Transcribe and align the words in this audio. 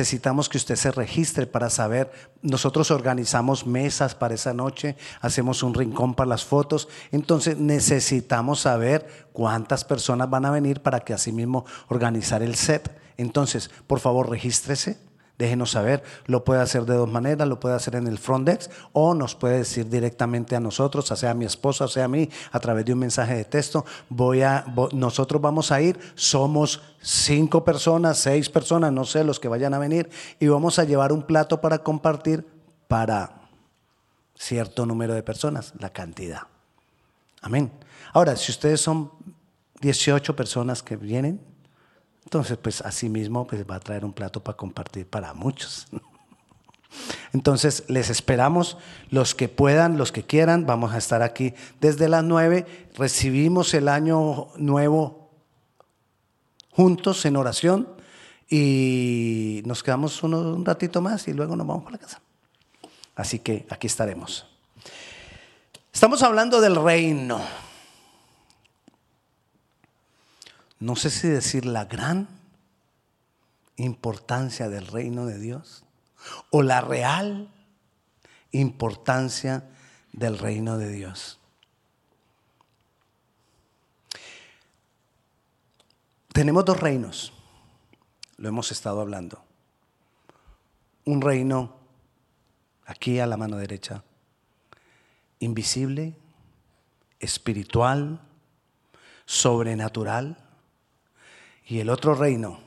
Necesitamos 0.00 0.48
que 0.48 0.56
usted 0.56 0.76
se 0.76 0.90
registre 0.92 1.46
para 1.46 1.68
saber. 1.68 2.10
Nosotros 2.40 2.90
organizamos 2.90 3.66
mesas 3.66 4.14
para 4.14 4.32
esa 4.32 4.54
noche, 4.54 4.96
hacemos 5.20 5.62
un 5.62 5.74
rincón 5.74 6.14
para 6.14 6.30
las 6.30 6.42
fotos. 6.42 6.88
Entonces 7.12 7.58
necesitamos 7.58 8.60
saber 8.60 9.06
cuántas 9.34 9.84
personas 9.84 10.30
van 10.30 10.46
a 10.46 10.50
venir 10.50 10.80
para 10.80 11.00
que 11.00 11.12
así 11.12 11.32
mismo 11.32 11.66
organizar 11.88 12.42
el 12.42 12.54
set. 12.54 12.98
Entonces, 13.18 13.70
por 13.86 14.00
favor, 14.00 14.30
regístrese 14.30 15.09
Déjenos 15.40 15.70
saber, 15.70 16.02
lo 16.26 16.44
puede 16.44 16.60
hacer 16.60 16.84
de 16.84 16.94
dos 16.96 17.10
maneras, 17.10 17.48
lo 17.48 17.58
puede 17.58 17.74
hacer 17.74 17.94
en 17.94 18.06
el 18.06 18.18
front 18.18 18.46
desk 18.46 18.70
o 18.92 19.14
nos 19.14 19.34
puede 19.34 19.56
decir 19.56 19.88
directamente 19.88 20.54
a 20.54 20.60
nosotros, 20.60 21.06
sea 21.06 21.30
a 21.30 21.34
mi 21.34 21.46
esposa, 21.46 21.88
sea 21.88 22.04
a 22.04 22.08
mí, 22.08 22.28
a 22.52 22.60
través 22.60 22.84
de 22.84 22.92
un 22.92 22.98
mensaje 22.98 23.36
de 23.36 23.46
texto. 23.46 23.86
Voy 24.10 24.42
a, 24.42 24.66
nosotros 24.92 25.40
vamos 25.40 25.72
a 25.72 25.80
ir, 25.80 25.98
somos 26.14 26.82
cinco 27.00 27.64
personas, 27.64 28.18
seis 28.18 28.50
personas, 28.50 28.92
no 28.92 29.06
sé, 29.06 29.24
los 29.24 29.40
que 29.40 29.48
vayan 29.48 29.72
a 29.72 29.78
venir, 29.78 30.10
y 30.38 30.46
vamos 30.48 30.78
a 30.78 30.84
llevar 30.84 31.10
un 31.10 31.22
plato 31.22 31.62
para 31.62 31.78
compartir 31.78 32.46
para 32.86 33.48
cierto 34.36 34.84
número 34.84 35.14
de 35.14 35.22
personas, 35.22 35.72
la 35.78 35.88
cantidad. 35.88 36.42
Amén. 37.40 37.72
Ahora, 38.12 38.36
si 38.36 38.52
ustedes 38.52 38.82
son 38.82 39.10
18 39.80 40.36
personas 40.36 40.82
que 40.82 40.96
vienen, 40.96 41.40
entonces, 42.30 42.58
pues 42.58 42.80
así 42.82 43.08
mismo 43.08 43.44
pues, 43.44 43.68
va 43.68 43.74
a 43.74 43.80
traer 43.80 44.04
un 44.04 44.12
plato 44.12 44.40
para 44.40 44.56
compartir 44.56 45.04
para 45.04 45.34
muchos. 45.34 45.88
Entonces, 47.32 47.82
les 47.88 48.08
esperamos 48.08 48.78
los 49.10 49.34
que 49.34 49.48
puedan, 49.48 49.98
los 49.98 50.12
que 50.12 50.22
quieran. 50.22 50.64
Vamos 50.64 50.92
a 50.92 50.98
estar 50.98 51.22
aquí 51.22 51.54
desde 51.80 52.08
las 52.08 52.22
nueve. 52.22 52.88
Recibimos 52.96 53.74
el 53.74 53.88
año 53.88 54.46
nuevo 54.58 55.32
juntos 56.70 57.24
en 57.24 57.36
oración 57.36 57.88
y 58.48 59.62
nos 59.64 59.82
quedamos 59.82 60.22
un 60.22 60.64
ratito 60.64 61.00
más 61.00 61.26
y 61.26 61.32
luego 61.32 61.56
nos 61.56 61.66
vamos 61.66 61.82
para 61.82 61.96
la 61.96 61.98
casa. 61.98 62.20
Así 63.16 63.40
que 63.40 63.66
aquí 63.70 63.88
estaremos. 63.88 64.46
Estamos 65.92 66.22
hablando 66.22 66.60
del 66.60 66.76
reino 66.76 67.40
no 70.80 70.96
sé 70.96 71.10
si 71.10 71.28
decir 71.28 71.66
la 71.66 71.84
gran 71.84 72.26
importancia 73.76 74.68
del 74.70 74.86
reino 74.86 75.26
de 75.26 75.38
Dios 75.38 75.84
o 76.48 76.62
la 76.62 76.80
real 76.80 77.52
importancia 78.50 79.68
del 80.12 80.38
reino 80.38 80.78
de 80.78 80.90
Dios. 80.90 81.38
Tenemos 86.32 86.64
dos 86.64 86.80
reinos, 86.80 87.32
lo 88.38 88.48
hemos 88.48 88.72
estado 88.72 89.02
hablando. 89.02 89.44
Un 91.04 91.20
reino 91.20 91.76
aquí 92.86 93.18
a 93.18 93.26
la 93.26 93.36
mano 93.36 93.58
derecha, 93.58 94.02
invisible, 95.40 96.16
espiritual, 97.18 98.20
sobrenatural 99.26 100.49
y 101.70 101.78
el 101.78 101.88
otro 101.88 102.16
reino, 102.16 102.58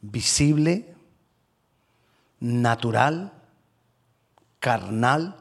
visible, 0.00 0.94
natural, 2.38 3.32
carnal, 4.60 5.36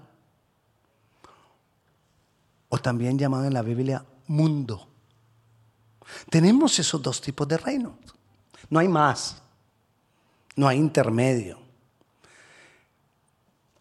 o 2.70 2.80
también 2.80 3.20
llamado 3.20 3.46
en 3.46 3.54
la 3.54 3.62
Biblia 3.62 4.04
mundo. 4.26 4.88
Tenemos 6.32 6.80
esos 6.80 7.00
dos 7.04 7.22
tipos 7.22 7.48
de 7.48 7.58
reinos. 7.58 7.94
No 8.68 8.80
hay 8.80 8.88
más. 8.88 9.44
No 10.56 10.68
hay 10.68 10.80
intermedio. 10.80 11.60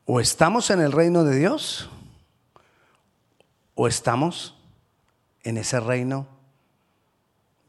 O 0.04 0.20
estamos 0.20 0.68
en 0.68 0.80
el 0.82 0.92
reino 0.92 1.24
de 1.24 1.38
Dios 1.38 1.88
o 3.74 3.88
estamos 3.88 4.54
en 5.42 5.56
ese 5.56 5.80
reino 5.80 6.37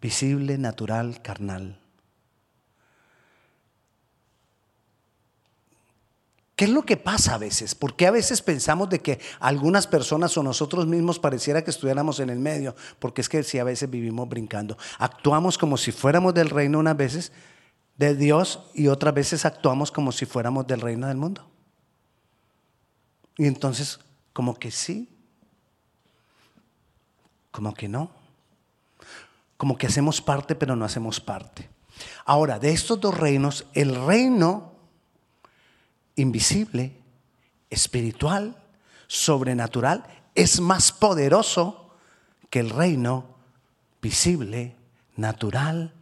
visible, 0.01 0.57
natural, 0.57 1.21
carnal. 1.21 1.79
¿Qué 6.55 6.65
es 6.65 6.71
lo 6.71 6.83
que 6.83 6.97
pasa 6.97 7.35
a 7.35 7.37
veces? 7.37 7.73
¿Por 7.73 7.95
qué 7.95 8.05
a 8.05 8.11
veces 8.11 8.41
pensamos 8.41 8.89
de 8.89 8.99
que 8.99 9.21
algunas 9.39 9.87
personas 9.87 10.37
o 10.37 10.43
nosotros 10.43 10.85
mismos 10.87 11.17
pareciera 11.17 11.63
que 11.63 11.71
estuviéramos 11.71 12.19
en 12.19 12.29
el 12.29 12.39
medio? 12.39 12.75
Porque 12.99 13.21
es 13.21 13.29
que 13.29 13.43
si 13.43 13.59
a 13.59 13.63
veces 13.63 13.89
vivimos 13.89 14.27
brincando. 14.27 14.77
Actuamos 14.97 15.57
como 15.57 15.77
si 15.77 15.93
fuéramos 15.93 16.33
del 16.33 16.49
reino 16.49 16.79
unas 16.79 16.97
veces 16.97 17.31
de 17.95 18.13
Dios 18.13 18.69
y 18.73 18.87
otras 18.87 19.13
veces 19.13 19.45
actuamos 19.45 19.89
como 19.89 20.11
si 20.11 20.25
fuéramos 20.25 20.67
del 20.67 20.81
reino 20.81 21.07
del 21.07 21.16
mundo. 21.16 21.49
Y 23.37 23.45
entonces, 23.45 24.01
como 24.33 24.55
que 24.55 24.69
sí, 24.69 25.07
como 27.51 27.73
que 27.73 27.87
no 27.87 28.19
como 29.59 29.78
que 29.78 29.88
hacemos 29.88 30.22
parte, 30.22 30.56
pero 30.56 30.78
no 30.78 30.86
hacemos 30.86 31.20
parte. 31.20 31.70
Ahora, 32.24 32.59
de 32.59 32.72
estos 32.72 32.97
dos 33.02 33.14
reinos, 33.18 33.66
el 33.74 33.94
reino 33.94 34.72
invisible, 36.16 36.96
espiritual, 37.70 38.56
sobrenatural, 39.08 40.06
es 40.34 40.62
más 40.62 40.94
poderoso 40.94 41.94
que 42.50 42.62
el 42.62 42.70
reino 42.70 43.36
visible, 44.02 44.78
natural, 45.18 45.94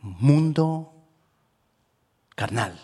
mundo, 0.00 0.92
carnal. 2.34 2.80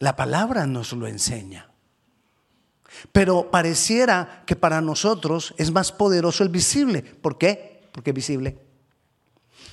La 0.00 0.16
palabra 0.16 0.66
nos 0.66 0.92
lo 0.92 1.06
enseña. 1.06 1.70
Pero 3.12 3.52
pareciera 3.52 4.42
que 4.44 4.56
para 4.56 4.80
nosotros 4.80 5.54
es 5.56 5.70
más 5.70 5.92
poderoso 5.92 6.42
el 6.42 6.48
visible. 6.48 7.02
¿Por 7.02 7.38
qué? 7.38 7.77
Porque 7.98 8.10
es 8.10 8.14
visible. 8.14 8.56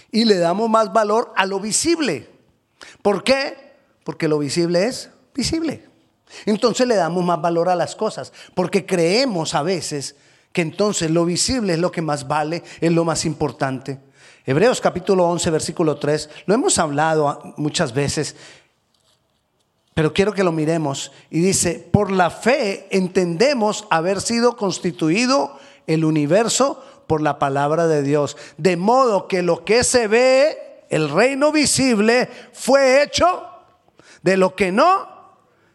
Y 0.09 0.25
le 0.25 0.40
damos 0.40 0.68
más 0.68 0.91
valor 0.91 1.31
a 1.36 1.46
lo 1.46 1.59
visible. 1.59 2.28
¿Por 3.03 3.24
qué? 3.24 3.56
Porque 4.03 4.28
lo 4.28 4.40
visible 4.40 4.88
es 4.88 5.12
visible. 5.36 5.88
Entonces 6.47 6.88
le 6.88 6.96
damos 6.96 7.24
más 7.24 7.40
valor 7.40 7.69
a 7.69 7.75
las 7.75 7.96
cosas, 7.96 8.34
porque 8.56 8.84
creemos 8.84 9.53
a 9.53 9.62
veces 9.62 10.16
que 10.52 10.64
entonces 10.64 11.12
lo 11.12 11.24
visible 11.24 11.74
es 11.74 11.80
lo 11.80 11.91
que 11.91 12.02
más 12.02 12.28
vale, 12.28 12.64
es 12.81 12.91
lo 12.91 13.06
más 13.06 13.25
importante. 13.25 14.00
Hebreos 14.44 14.81
capítulo 14.81 15.25
11, 15.25 15.52
versículo 15.52 15.97
3, 15.97 16.28
lo 16.47 16.56
hemos 16.56 16.80
hablado 16.80 17.53
muchas 17.58 17.94
veces, 17.94 18.35
pero 19.94 20.16
quiero 20.16 20.34
que 20.34 20.44
lo 20.44 20.52
miremos. 20.52 21.12
Y 21.30 21.41
dice, 21.41 21.88
por 21.91 22.09
la 22.09 22.31
fe 22.31 22.88
entendemos 22.90 23.85
haber 23.91 24.19
sido 24.19 24.58
constituido 24.58 25.59
el 25.85 26.03
universo 26.03 26.84
por 27.08 27.22
la 27.22 27.40
palabra 27.40 27.88
de 27.88 28.04
Dios. 28.04 28.38
De 28.58 28.78
modo 28.78 29.28
que 29.28 29.42
lo 29.42 29.64
que 29.64 29.84
se 29.84 30.08
ve, 30.08 30.86
el 30.90 31.10
reino 31.10 31.52
visible, 31.52 32.30
fue 32.54 33.04
hecho 33.04 33.44
de 34.22 34.38
lo 34.38 34.56
que 34.56 34.72
no 34.72 35.16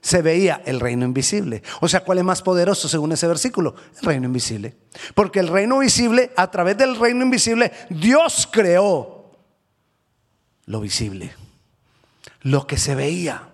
se 0.01 0.23
veía, 0.23 0.63
el 0.65 0.81
reino 0.81 1.05
invisible. 1.05 1.63
O 1.81 1.89
sea, 1.89 2.01
¿cuál 2.01 2.19
es 2.19 2.25
más 2.25 2.43
poderoso 2.43 2.89
según 2.89 3.13
ese 3.13 3.27
versículo? 3.27 3.75
El 3.99 4.03
reino 4.03 4.27
invisible. 4.27 4.77
Porque 5.15 5.41
el 5.41 5.49
reino 5.49 5.79
visible, 5.79 6.33
a 6.37 6.51
través 6.51 6.77
del 6.77 6.97
reino 6.97 7.23
invisible, 7.23 7.71
Dios 7.91 8.49
creó 8.51 9.33
lo 10.65 10.81
visible, 10.81 11.35
lo 12.41 12.67
que 12.67 12.79
se 12.79 12.95
veía. 12.95 13.50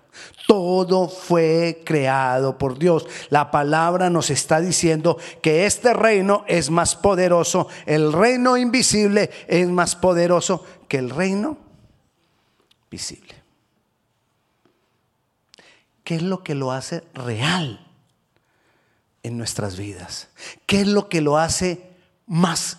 Todo 0.46 1.08
fue 1.08 1.82
creado 1.84 2.58
por 2.58 2.78
Dios. 2.78 3.06
La 3.30 3.50
palabra 3.50 4.10
nos 4.10 4.30
está 4.30 4.60
diciendo 4.60 5.18
que 5.42 5.66
este 5.66 5.92
reino 5.92 6.44
es 6.46 6.70
más 6.70 6.94
poderoso, 6.94 7.68
el 7.86 8.12
reino 8.12 8.56
invisible 8.56 9.30
es 9.48 9.68
más 9.68 9.96
poderoso 9.96 10.64
que 10.88 10.98
el 10.98 11.10
reino 11.10 11.58
visible. 12.90 13.34
¿Qué 16.04 16.14
es 16.14 16.22
lo 16.22 16.44
que 16.44 16.54
lo 16.54 16.70
hace 16.70 17.02
real 17.14 17.84
en 19.24 19.36
nuestras 19.36 19.76
vidas? 19.76 20.28
¿Qué 20.64 20.82
es 20.82 20.86
lo 20.86 21.08
que 21.08 21.20
lo 21.20 21.36
hace 21.36 21.90
más 22.26 22.78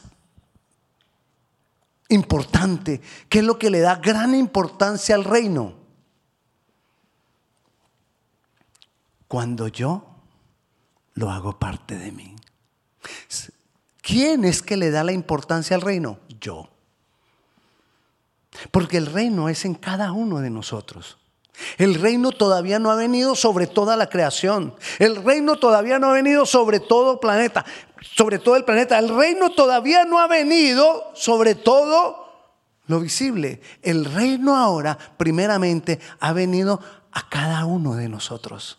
importante? 2.08 3.02
¿Qué 3.28 3.40
es 3.40 3.44
lo 3.46 3.60
que 3.60 3.70
le 3.70 3.82
da 3.82 3.96
gran 3.96 4.34
importancia 4.34 5.16
al 5.16 5.26
reino? 5.26 5.87
Cuando 9.28 9.68
yo 9.68 10.06
lo 11.14 11.32
hago 11.32 11.60
parte 11.60 11.98
de 11.98 12.12
mí. 12.12 12.36
¿Quién 14.02 14.46
es 14.46 14.62
que 14.62 14.78
le 14.78 14.92
da 14.92 15.04
la 15.04 15.12
importancia 15.12 15.76
al 15.76 15.82
reino? 15.82 16.20
Yo. 16.40 16.70
Porque 18.72 18.98
el 18.98 19.08
reino 19.08 19.50
es 19.50 19.66
en 19.66 19.76
cada 19.76 20.12
uno 20.12 20.40
de 20.40 20.50
nosotros. 20.50 21.18
El 21.78 21.96
reino 21.96 22.32
todavía 22.32 22.80
no 22.80 22.92
ha 22.92 22.96
venido 22.96 23.36
sobre 23.36 23.68
toda 23.68 23.98
la 23.98 24.10
creación. 24.10 24.76
El 25.00 25.24
reino 25.24 25.58
todavía 25.58 26.00
no 26.00 26.10
ha 26.10 26.14
venido 26.14 26.46
sobre 26.46 26.80
todo 26.80 27.14
el 27.14 27.20
planeta, 27.20 27.66
sobre 28.16 28.40
todo 28.40 28.56
el 28.56 28.64
planeta. 28.64 29.00
El 29.00 29.10
reino 29.10 29.50
todavía 29.50 30.06
no 30.06 30.20
ha 30.20 30.28
venido 30.28 31.12
sobre 31.16 31.56
todo 31.56 32.28
lo 32.86 33.00
visible. 33.00 33.62
El 33.82 34.06
reino 34.06 34.56
ahora, 34.56 34.98
primeramente, 35.18 36.00
ha 36.20 36.32
venido 36.32 36.80
a 37.12 37.28
cada 37.28 37.66
uno 37.66 37.96
de 37.96 38.08
nosotros. 38.08 38.78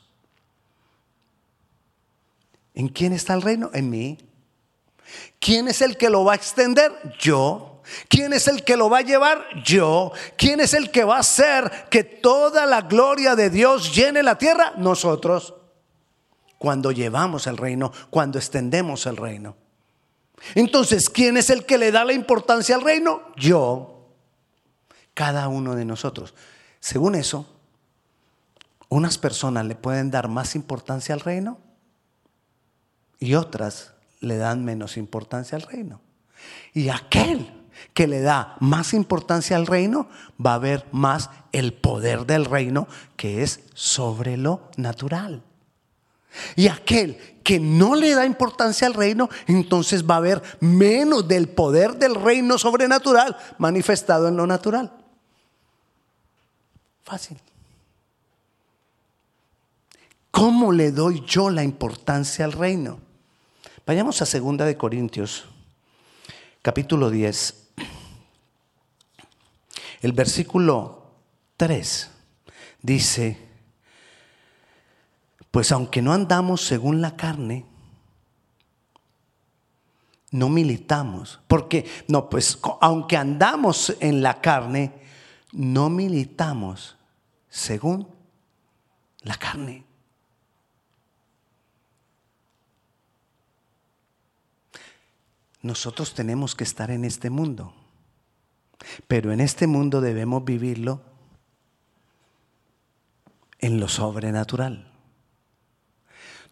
¿En 2.78 2.86
quién 2.86 3.12
está 3.12 3.34
el 3.34 3.42
reino? 3.42 3.70
En 3.74 3.90
mí. 3.90 4.16
¿Quién 5.40 5.66
es 5.66 5.82
el 5.82 5.96
que 5.96 6.08
lo 6.10 6.22
va 6.22 6.34
a 6.34 6.36
extender? 6.36 6.92
Yo. 7.18 7.82
¿Quién 8.08 8.32
es 8.32 8.46
el 8.46 8.62
que 8.62 8.76
lo 8.76 8.88
va 8.88 8.98
a 8.98 9.02
llevar? 9.02 9.44
Yo. 9.64 10.12
¿Quién 10.36 10.60
es 10.60 10.74
el 10.74 10.92
que 10.92 11.02
va 11.02 11.16
a 11.16 11.20
hacer 11.20 11.88
que 11.90 12.04
toda 12.04 12.66
la 12.66 12.82
gloria 12.82 13.34
de 13.34 13.50
Dios 13.50 13.92
llene 13.92 14.22
la 14.22 14.38
tierra? 14.38 14.74
Nosotros. 14.76 15.54
Cuando 16.56 16.92
llevamos 16.92 17.48
el 17.48 17.56
reino, 17.56 17.90
cuando 18.10 18.38
extendemos 18.38 19.06
el 19.06 19.16
reino. 19.16 19.56
Entonces, 20.54 21.10
¿quién 21.10 21.36
es 21.36 21.50
el 21.50 21.66
que 21.66 21.78
le 21.78 21.90
da 21.90 22.04
la 22.04 22.12
importancia 22.12 22.76
al 22.76 22.82
reino? 22.82 23.22
Yo. 23.36 24.06
Cada 25.14 25.48
uno 25.48 25.74
de 25.74 25.84
nosotros. 25.84 26.32
Según 26.78 27.16
eso, 27.16 27.44
unas 28.88 29.18
personas 29.18 29.66
le 29.66 29.74
pueden 29.74 30.12
dar 30.12 30.28
más 30.28 30.54
importancia 30.54 31.12
al 31.12 31.22
reino 31.22 31.58
y 33.18 33.34
otras 33.34 33.92
le 34.20 34.36
dan 34.36 34.64
menos 34.64 34.96
importancia 34.96 35.56
al 35.56 35.62
reino. 35.62 36.00
Y 36.72 36.88
aquel 36.88 37.52
que 37.94 38.06
le 38.06 38.20
da 38.20 38.56
más 38.60 38.94
importancia 38.94 39.56
al 39.56 39.66
reino 39.66 40.08
va 40.44 40.54
a 40.54 40.58
ver 40.58 40.86
más 40.92 41.30
el 41.52 41.72
poder 41.72 42.26
del 42.26 42.44
reino 42.44 42.88
que 43.16 43.42
es 43.42 43.60
sobre 43.74 44.36
lo 44.36 44.70
natural. 44.76 45.42
Y 46.56 46.68
aquel 46.68 47.16
que 47.42 47.58
no 47.58 47.94
le 47.94 48.14
da 48.14 48.26
importancia 48.26 48.86
al 48.86 48.94
reino, 48.94 49.28
entonces 49.46 50.04
va 50.04 50.16
a 50.16 50.20
ver 50.20 50.42
menos 50.60 51.26
del 51.26 51.48
poder 51.48 51.96
del 51.96 52.14
reino 52.14 52.58
sobrenatural 52.58 53.36
manifestado 53.58 54.28
en 54.28 54.36
lo 54.36 54.46
natural. 54.46 54.92
Fácil. 57.04 57.38
¿Cómo 60.30 60.72
le 60.72 60.92
doy 60.92 61.24
yo 61.26 61.50
la 61.50 61.64
importancia 61.64 62.44
al 62.44 62.52
reino? 62.52 63.07
Vayamos 63.88 64.20
a 64.20 64.26
2 64.26 64.58
de 64.58 64.76
Corintios, 64.76 65.46
capítulo 66.60 67.08
10. 67.08 67.70
El 70.02 70.12
versículo 70.12 71.10
3 71.56 72.10
dice, 72.82 73.48
pues 75.50 75.72
aunque 75.72 76.02
no 76.02 76.12
andamos 76.12 76.60
según 76.60 77.00
la 77.00 77.16
carne, 77.16 77.64
no 80.32 80.50
militamos, 80.50 81.40
porque 81.48 81.86
no, 82.08 82.28
pues 82.28 82.58
aunque 82.82 83.16
andamos 83.16 83.96
en 84.00 84.20
la 84.22 84.42
carne, 84.42 84.92
no 85.52 85.88
militamos 85.88 86.98
según 87.48 88.06
la 89.22 89.36
carne. 89.38 89.87
Nosotros 95.62 96.14
tenemos 96.14 96.54
que 96.54 96.64
estar 96.64 96.90
en 96.90 97.04
este 97.04 97.30
mundo, 97.30 97.74
pero 99.06 99.32
en 99.32 99.40
este 99.40 99.66
mundo 99.66 100.00
debemos 100.00 100.44
vivirlo 100.44 101.02
en 103.58 103.80
lo 103.80 103.88
sobrenatural. 103.88 104.92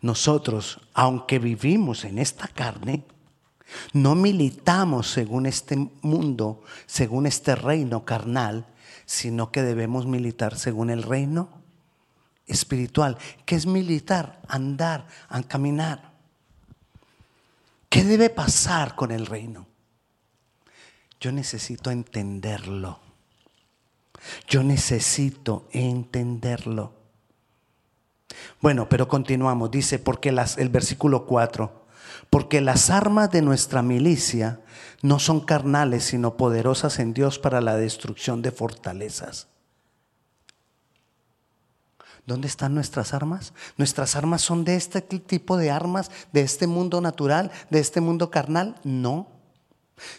Nosotros, 0.00 0.80
aunque 0.92 1.38
vivimos 1.38 2.04
en 2.04 2.18
esta 2.18 2.48
carne, 2.48 3.04
no 3.92 4.14
militamos 4.14 5.08
según 5.10 5.46
este 5.46 5.76
mundo, 6.02 6.62
según 6.86 7.26
este 7.26 7.56
reino 7.56 8.04
carnal, 8.04 8.66
sino 9.06 9.50
que 9.50 9.62
debemos 9.62 10.06
militar 10.06 10.58
según 10.58 10.90
el 10.90 11.02
reino 11.02 11.48
espiritual, 12.46 13.18
que 13.44 13.56
es 13.56 13.66
militar, 13.66 14.40
andar, 14.48 15.06
caminar. 15.48 16.05
¿Qué 17.88 18.04
debe 18.04 18.30
pasar 18.30 18.94
con 18.94 19.12
el 19.12 19.26
reino? 19.26 19.66
Yo 21.20 21.32
necesito 21.32 21.90
entenderlo. 21.90 23.00
Yo 24.48 24.62
necesito 24.62 25.68
entenderlo. 25.72 26.92
Bueno, 28.60 28.88
pero 28.88 29.08
continuamos. 29.08 29.70
Dice, 29.70 29.98
porque 29.98 30.32
las, 30.32 30.58
el 30.58 30.68
versículo 30.68 31.26
4, 31.26 31.86
porque 32.30 32.60
las 32.60 32.90
armas 32.90 33.30
de 33.30 33.42
nuestra 33.42 33.82
milicia 33.82 34.60
no 35.02 35.18
son 35.18 35.40
carnales, 35.40 36.04
sino 36.04 36.36
poderosas 36.36 36.98
en 36.98 37.14
Dios 37.14 37.38
para 37.38 37.60
la 37.60 37.76
destrucción 37.76 38.42
de 38.42 38.50
fortalezas. 38.50 39.48
¿Dónde 42.26 42.48
están 42.48 42.74
nuestras 42.74 43.14
armas? 43.14 43.52
Nuestras 43.76 44.16
armas 44.16 44.42
son 44.42 44.64
de 44.64 44.74
este 44.74 45.00
tipo 45.00 45.56
de 45.56 45.70
armas, 45.70 46.10
de 46.32 46.40
este 46.40 46.66
mundo 46.66 47.00
natural, 47.00 47.52
de 47.70 47.78
este 47.78 48.00
mundo 48.00 48.30
carnal. 48.32 48.74
No, 48.82 49.28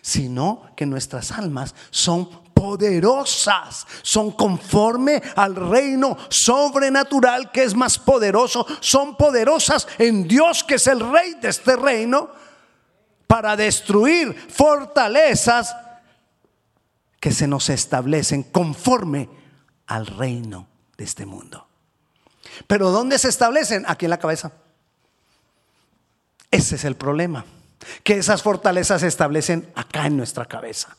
sino 0.01 0.63
que 0.77 0.85
nuestras 0.85 1.33
almas 1.33 1.75
son 1.91 2.29
poderosas, 2.53 3.85
son 4.01 4.31
conforme 4.31 5.21
al 5.35 5.55
reino 5.55 6.17
sobrenatural 6.29 7.51
que 7.51 7.63
es 7.63 7.75
más 7.75 7.99
poderoso, 7.99 8.65
son 8.79 9.17
poderosas 9.17 9.85
en 9.99 10.27
Dios 10.27 10.63
que 10.63 10.75
es 10.75 10.87
el 10.87 11.01
rey 11.11 11.35
de 11.41 11.49
este 11.49 11.75
reino 11.75 12.29
para 13.27 13.55
destruir 13.57 14.33
fortalezas 14.33 15.75
que 17.19 17.31
se 17.31 17.47
nos 17.47 17.69
establecen 17.69 18.43
conforme 18.43 19.29
al 19.87 20.07
reino 20.07 20.67
de 20.97 21.03
este 21.03 21.25
mundo. 21.25 21.66
Pero 22.65 22.89
¿dónde 22.91 23.19
se 23.19 23.29
establecen? 23.29 23.85
Aquí 23.87 24.05
en 24.05 24.11
la 24.11 24.19
cabeza. 24.19 24.51
Ese 26.49 26.75
es 26.75 26.85
el 26.85 26.95
problema. 26.95 27.45
Que 28.03 28.17
esas 28.17 28.41
fortalezas 28.41 29.01
se 29.01 29.07
establecen 29.07 29.71
acá 29.75 30.07
en 30.07 30.17
nuestra 30.17 30.45
cabeza. 30.45 30.97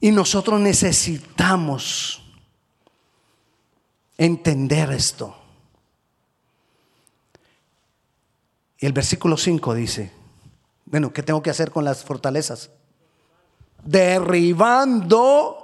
Y 0.00 0.10
nosotros 0.10 0.60
necesitamos 0.60 2.22
entender 4.18 4.92
esto. 4.92 5.36
Y 8.78 8.86
el 8.86 8.92
versículo 8.92 9.36
5 9.36 9.74
dice, 9.74 10.12
bueno, 10.84 11.12
¿qué 11.12 11.22
tengo 11.22 11.42
que 11.42 11.50
hacer 11.50 11.70
con 11.70 11.84
las 11.84 12.04
fortalezas? 12.04 12.70
Derribando 13.82 15.63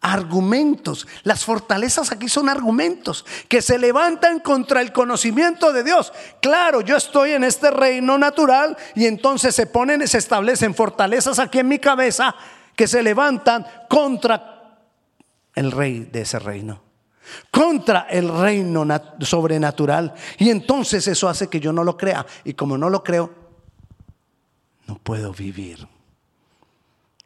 argumentos. 0.00 1.06
Las 1.24 1.44
fortalezas 1.44 2.10
aquí 2.12 2.28
son 2.28 2.48
argumentos 2.48 3.24
que 3.48 3.62
se 3.62 3.78
levantan 3.78 4.40
contra 4.40 4.80
el 4.80 4.92
conocimiento 4.92 5.72
de 5.72 5.84
Dios. 5.84 6.12
Claro, 6.40 6.80
yo 6.80 6.96
estoy 6.96 7.32
en 7.32 7.44
este 7.44 7.70
reino 7.70 8.16
natural 8.18 8.76
y 8.94 9.06
entonces 9.06 9.54
se 9.54 9.66
ponen, 9.66 10.06
se 10.08 10.18
establecen 10.18 10.74
fortalezas 10.74 11.38
aquí 11.38 11.58
en 11.58 11.68
mi 11.68 11.78
cabeza 11.78 12.34
que 12.74 12.86
se 12.86 13.02
levantan 13.02 13.66
contra 13.88 14.78
el 15.54 15.70
rey 15.70 16.08
de 16.10 16.22
ese 16.22 16.38
reino. 16.38 16.82
Contra 17.50 18.06
el 18.10 18.28
reino 18.28 18.86
sobrenatural. 19.20 20.14
Y 20.38 20.50
entonces 20.50 21.06
eso 21.06 21.28
hace 21.28 21.48
que 21.48 21.60
yo 21.60 21.72
no 21.72 21.84
lo 21.84 21.96
crea. 21.96 22.26
Y 22.44 22.54
como 22.54 22.76
no 22.76 22.90
lo 22.90 23.04
creo, 23.04 23.32
no 24.86 24.96
puedo 24.98 25.32
vivir 25.32 25.86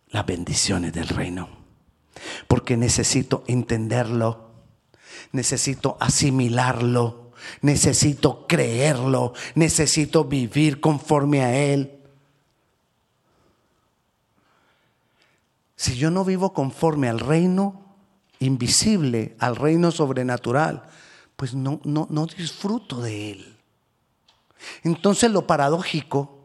las 0.09 0.27
bendiciones 0.27 0.93
del 0.93 1.09
reino 1.09 1.64
porque 2.47 2.77
necesito 2.77 3.45
entenderlo, 3.47 4.51
necesito 5.33 5.97
asimilarlo, 6.01 7.33
necesito 7.61 8.47
creerlo, 8.47 9.33
necesito 9.55 10.25
vivir 10.25 10.81
conforme 10.81 11.43
a 11.43 11.57
Él. 11.57 12.01
Si 15.77 15.97
yo 15.97 16.11
no 16.11 16.25
vivo 16.25 16.53
conforme 16.53 17.09
al 17.09 17.21
reino 17.21 17.83
invisible, 18.39 19.37
al 19.39 19.57
reino 19.57 19.91
sobrenatural, 19.91 20.85
pues 21.37 21.55
no, 21.55 21.81
no, 21.85 22.07
no 22.11 22.27
disfruto 22.27 23.01
de 23.01 23.33
Él. 23.33 23.57
Entonces 24.83 25.31
lo 25.31 25.47
paradójico, 25.47 26.39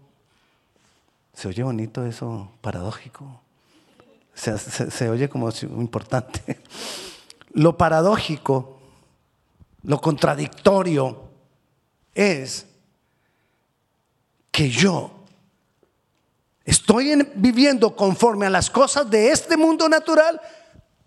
¿se 1.33 1.47
oye 1.47 1.63
bonito 1.63 2.05
eso 2.05 2.51
paradójico? 2.61 3.41
Se, 4.39 5.09
oye 5.09 5.27
como 5.29 5.49
importante. 5.61 6.61
Lo 7.53 7.77
paradójico, 7.77 8.79
lo 9.81 9.99
contradictorio 9.99 11.29
es 12.13 12.67
que 14.51 14.69
yo 14.69 15.25
estoy 16.63 17.27
viviendo 17.35 17.95
conforme 17.95 18.45
a 18.45 18.51
las 18.51 18.69
cosas 18.69 19.09
de 19.09 19.31
este 19.31 19.57
mundo 19.57 19.89
natural, 19.89 20.39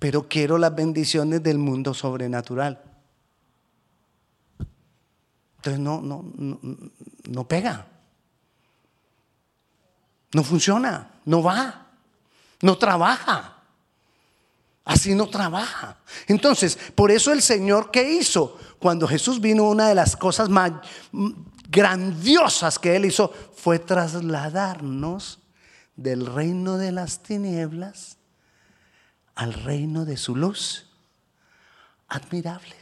pero 0.00 0.26
quiero 0.26 0.58
las 0.58 0.74
bendiciones 0.74 1.44
del 1.44 1.58
mundo 1.58 1.94
sobrenatural. 1.94 2.82
Entonces 5.58 5.78
no, 5.78 6.00
no, 6.00 6.24
no, 7.28 7.46
pega. 7.46 7.86
No 10.32 10.42
funciona, 10.42 11.20
no 11.24 11.40
va, 11.40 11.81
no 12.62 12.78
trabaja. 12.78 13.58
Así 14.84 15.14
no 15.14 15.28
trabaja. 15.28 15.98
Entonces, 16.26 16.76
por 16.94 17.10
eso 17.10 17.32
el 17.32 17.42
Señor, 17.42 17.90
¿qué 17.90 18.14
hizo? 18.14 18.58
Cuando 18.78 19.06
Jesús 19.06 19.40
vino, 19.40 19.64
una 19.64 19.88
de 19.88 19.94
las 19.94 20.16
cosas 20.16 20.48
más 20.48 20.72
grandiosas 21.68 22.78
que 22.78 22.96
Él 22.96 23.04
hizo 23.04 23.32
fue 23.54 23.78
trasladarnos 23.78 25.38
del 25.94 26.26
reino 26.26 26.78
de 26.78 26.90
las 26.90 27.22
tinieblas 27.22 28.16
al 29.34 29.52
reino 29.52 30.04
de 30.04 30.16
su 30.16 30.34
luz. 30.34 30.90
Admirable. 32.08 32.81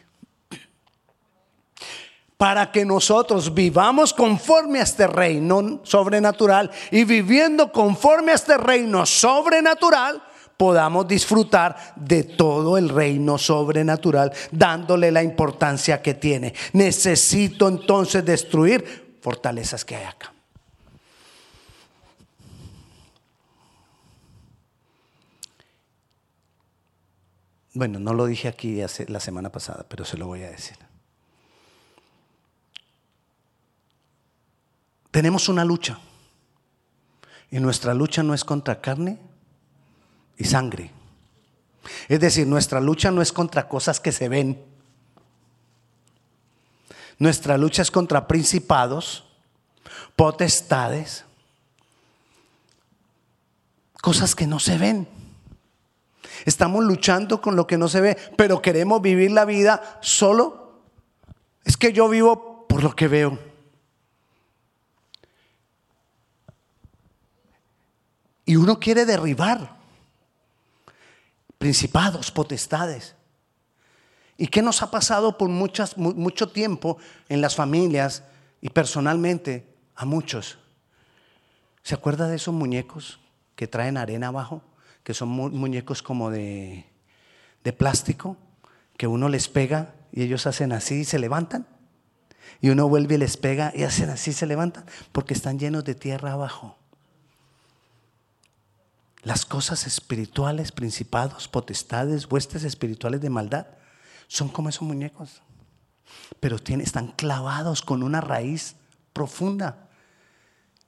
Para 2.40 2.72
que 2.72 2.86
nosotros 2.86 3.52
vivamos 3.52 4.14
conforme 4.14 4.80
a 4.80 4.84
este 4.84 5.06
reino 5.06 5.80
sobrenatural 5.82 6.70
y 6.90 7.04
viviendo 7.04 7.70
conforme 7.70 8.32
a 8.32 8.36
este 8.36 8.56
reino 8.56 9.04
sobrenatural, 9.04 10.22
podamos 10.56 11.06
disfrutar 11.06 11.76
de 11.96 12.24
todo 12.24 12.78
el 12.78 12.88
reino 12.88 13.36
sobrenatural, 13.36 14.32
dándole 14.52 15.10
la 15.10 15.22
importancia 15.22 16.00
que 16.00 16.14
tiene. 16.14 16.54
Necesito 16.72 17.68
entonces 17.68 18.24
destruir 18.24 19.18
fortalezas 19.20 19.84
que 19.84 19.96
hay 19.96 20.04
acá. 20.06 20.32
Bueno, 27.74 27.98
no 27.98 28.14
lo 28.14 28.24
dije 28.24 28.48
aquí 28.48 28.80
la 29.08 29.20
semana 29.20 29.52
pasada, 29.52 29.84
pero 29.86 30.06
se 30.06 30.16
lo 30.16 30.26
voy 30.26 30.42
a 30.44 30.50
decir. 30.50 30.89
Tenemos 35.10 35.48
una 35.48 35.64
lucha. 35.64 35.98
Y 37.50 37.58
nuestra 37.58 37.94
lucha 37.94 38.22
no 38.22 38.32
es 38.34 38.44
contra 38.44 38.80
carne 38.80 39.18
y 40.36 40.44
sangre. 40.44 40.92
Es 42.08 42.20
decir, 42.20 42.46
nuestra 42.46 42.80
lucha 42.80 43.10
no 43.10 43.22
es 43.22 43.32
contra 43.32 43.68
cosas 43.68 43.98
que 44.00 44.12
se 44.12 44.28
ven. 44.28 44.62
Nuestra 47.18 47.58
lucha 47.58 47.82
es 47.82 47.90
contra 47.90 48.26
principados, 48.26 49.24
potestades, 50.16 51.24
cosas 54.00 54.34
que 54.34 54.46
no 54.46 54.58
se 54.58 54.78
ven. 54.78 55.08
Estamos 56.46 56.84
luchando 56.84 57.40
con 57.40 57.56
lo 57.56 57.66
que 57.66 57.76
no 57.76 57.88
se 57.88 58.00
ve, 58.00 58.16
pero 58.36 58.62
queremos 58.62 59.02
vivir 59.02 59.32
la 59.32 59.44
vida 59.44 59.98
solo. 60.00 60.80
Es 61.64 61.76
que 61.76 61.92
yo 61.92 62.08
vivo 62.08 62.66
por 62.68 62.82
lo 62.82 62.94
que 62.96 63.08
veo. 63.08 63.49
Y 68.50 68.56
uno 68.56 68.80
quiere 68.80 69.06
derribar 69.06 69.76
principados, 71.56 72.32
potestades. 72.32 73.14
¿Y 74.36 74.48
qué 74.48 74.60
nos 74.60 74.82
ha 74.82 74.90
pasado 74.90 75.38
por 75.38 75.48
muchas, 75.48 75.96
mucho 75.96 76.50
tiempo 76.50 76.98
en 77.28 77.42
las 77.42 77.54
familias 77.54 78.24
y 78.60 78.70
personalmente 78.70 79.72
a 79.94 80.04
muchos? 80.04 80.58
¿Se 81.84 81.94
acuerda 81.94 82.26
de 82.26 82.34
esos 82.34 82.52
muñecos 82.52 83.20
que 83.54 83.68
traen 83.68 83.96
arena 83.96 84.26
abajo? 84.26 84.64
que 85.04 85.14
son 85.14 85.28
muñecos 85.28 86.02
como 86.02 86.32
de, 86.32 86.86
de 87.62 87.72
plástico, 87.72 88.36
que 88.96 89.06
uno 89.06 89.28
les 89.28 89.46
pega 89.48 89.94
y 90.10 90.22
ellos 90.22 90.48
hacen 90.48 90.72
así 90.72 90.96
y 90.96 91.04
se 91.04 91.20
levantan. 91.20 91.68
Y 92.60 92.70
uno 92.70 92.88
vuelve 92.88 93.14
y 93.14 93.18
les 93.18 93.36
pega 93.36 93.72
y 93.76 93.84
hacen 93.84 94.10
así 94.10 94.30
y 94.30 94.34
se 94.34 94.46
levantan, 94.46 94.86
porque 95.12 95.34
están 95.34 95.60
llenos 95.60 95.84
de 95.84 95.94
tierra 95.94 96.32
abajo. 96.32 96.79
Las 99.22 99.44
cosas 99.44 99.86
espirituales, 99.86 100.72
principados, 100.72 101.48
potestades, 101.48 102.30
huestes 102.30 102.64
espirituales 102.64 103.20
de 103.20 103.30
maldad, 103.30 103.66
son 104.28 104.48
como 104.48 104.68
esos 104.68 104.82
muñecos. 104.82 105.42
Pero 106.40 106.56
están 106.56 107.08
clavados 107.08 107.82
con 107.82 108.02
una 108.02 108.20
raíz 108.20 108.76
profunda. 109.12 109.88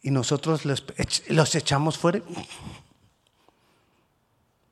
Y 0.00 0.10
nosotros 0.10 0.64
los 0.64 1.54
echamos 1.54 1.98
fuera 1.98 2.20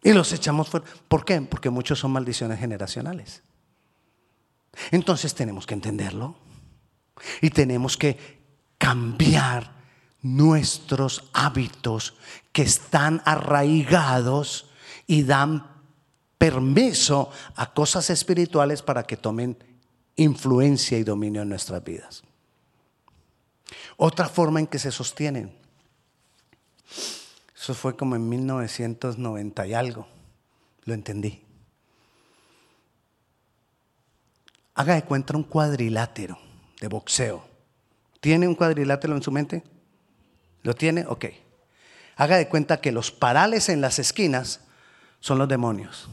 y 0.02 0.12
los 0.12 0.32
echamos 0.32 0.68
fuera. 0.68 0.86
¿Por 1.08 1.24
qué? 1.24 1.40
Porque 1.42 1.70
muchos 1.70 1.98
son 1.98 2.12
maldiciones 2.12 2.58
generacionales. 2.58 3.42
Entonces 4.90 5.34
tenemos 5.34 5.66
que 5.66 5.74
entenderlo 5.74 6.36
y 7.40 7.50
tenemos 7.50 7.96
que 7.96 8.40
cambiar 8.78 9.79
nuestros 10.22 11.28
hábitos 11.32 12.14
que 12.52 12.62
están 12.62 13.22
arraigados 13.24 14.70
y 15.06 15.22
dan 15.22 15.66
permiso 16.38 17.30
a 17.56 17.72
cosas 17.72 18.10
espirituales 18.10 18.82
para 18.82 19.02
que 19.04 19.16
tomen 19.16 19.56
influencia 20.16 20.98
y 20.98 21.04
dominio 21.04 21.42
en 21.42 21.48
nuestras 21.48 21.82
vidas. 21.82 22.22
Otra 23.96 24.28
forma 24.28 24.60
en 24.60 24.66
que 24.66 24.78
se 24.78 24.90
sostienen 24.90 25.60
eso 27.60 27.74
fue 27.74 27.94
como 27.94 28.16
en 28.16 28.26
1990 28.26 29.66
y 29.66 29.74
algo. 29.74 30.06
Lo 30.84 30.94
entendí. 30.94 31.44
Haga 34.74 34.94
de 34.94 35.02
cuenta 35.02 35.36
un 35.36 35.44
cuadrilátero 35.44 36.38
de 36.80 36.88
boxeo. 36.88 37.44
¿Tiene 38.20 38.48
un 38.48 38.54
cuadrilátero 38.54 39.14
en 39.14 39.22
su 39.22 39.30
mente? 39.30 39.62
¿Lo 40.62 40.74
tiene? 40.74 41.06
Ok. 41.06 41.26
Haga 42.16 42.36
de 42.36 42.48
cuenta 42.48 42.80
que 42.80 42.92
los 42.92 43.10
parales 43.10 43.68
en 43.68 43.80
las 43.80 43.98
esquinas 43.98 44.60
son 45.20 45.38
los 45.38 45.48
demonios. 45.48 46.08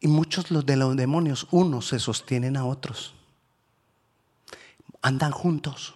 Y 0.00 0.08
muchos 0.08 0.46
de 0.66 0.76
los 0.76 0.96
demonios, 0.96 1.46
unos 1.50 1.88
se 1.88 1.98
sostienen 1.98 2.56
a 2.56 2.64
otros. 2.64 3.14
Andan 5.00 5.30
juntos 5.30 5.94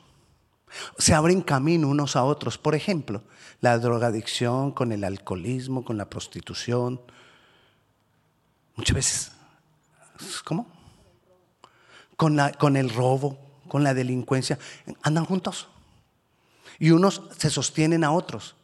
se 0.99 1.15
abren 1.15 1.43
camino 1.43 1.89
unos 1.89 2.17
a 2.17 2.25
otros. 2.25 2.59
Por 2.59 2.75
ejemplo, 2.75 3.23
la 3.61 3.79
drogadicción 3.79 4.73
con 4.73 4.93
el 4.93 5.05
alcoholismo, 5.05 5.85
con 5.85 5.97
la 5.97 6.09
prostitución. 6.09 7.01
Muchas 8.75 8.95
veces, 8.95 9.33
¿cómo? 10.45 10.67
Con, 12.17 12.39
con 12.59 12.77
el 12.77 12.91
robo, 12.91 13.39
con 13.69 13.85
la 13.85 13.95
delincuencia. 13.95 14.59
Andan 15.03 15.25
juntos. 15.25 15.69
Y 16.79 16.91
unos 16.91 17.23
se 17.37 17.51
sostienen 17.51 18.05
a 18.05 18.13
otros. 18.13 18.57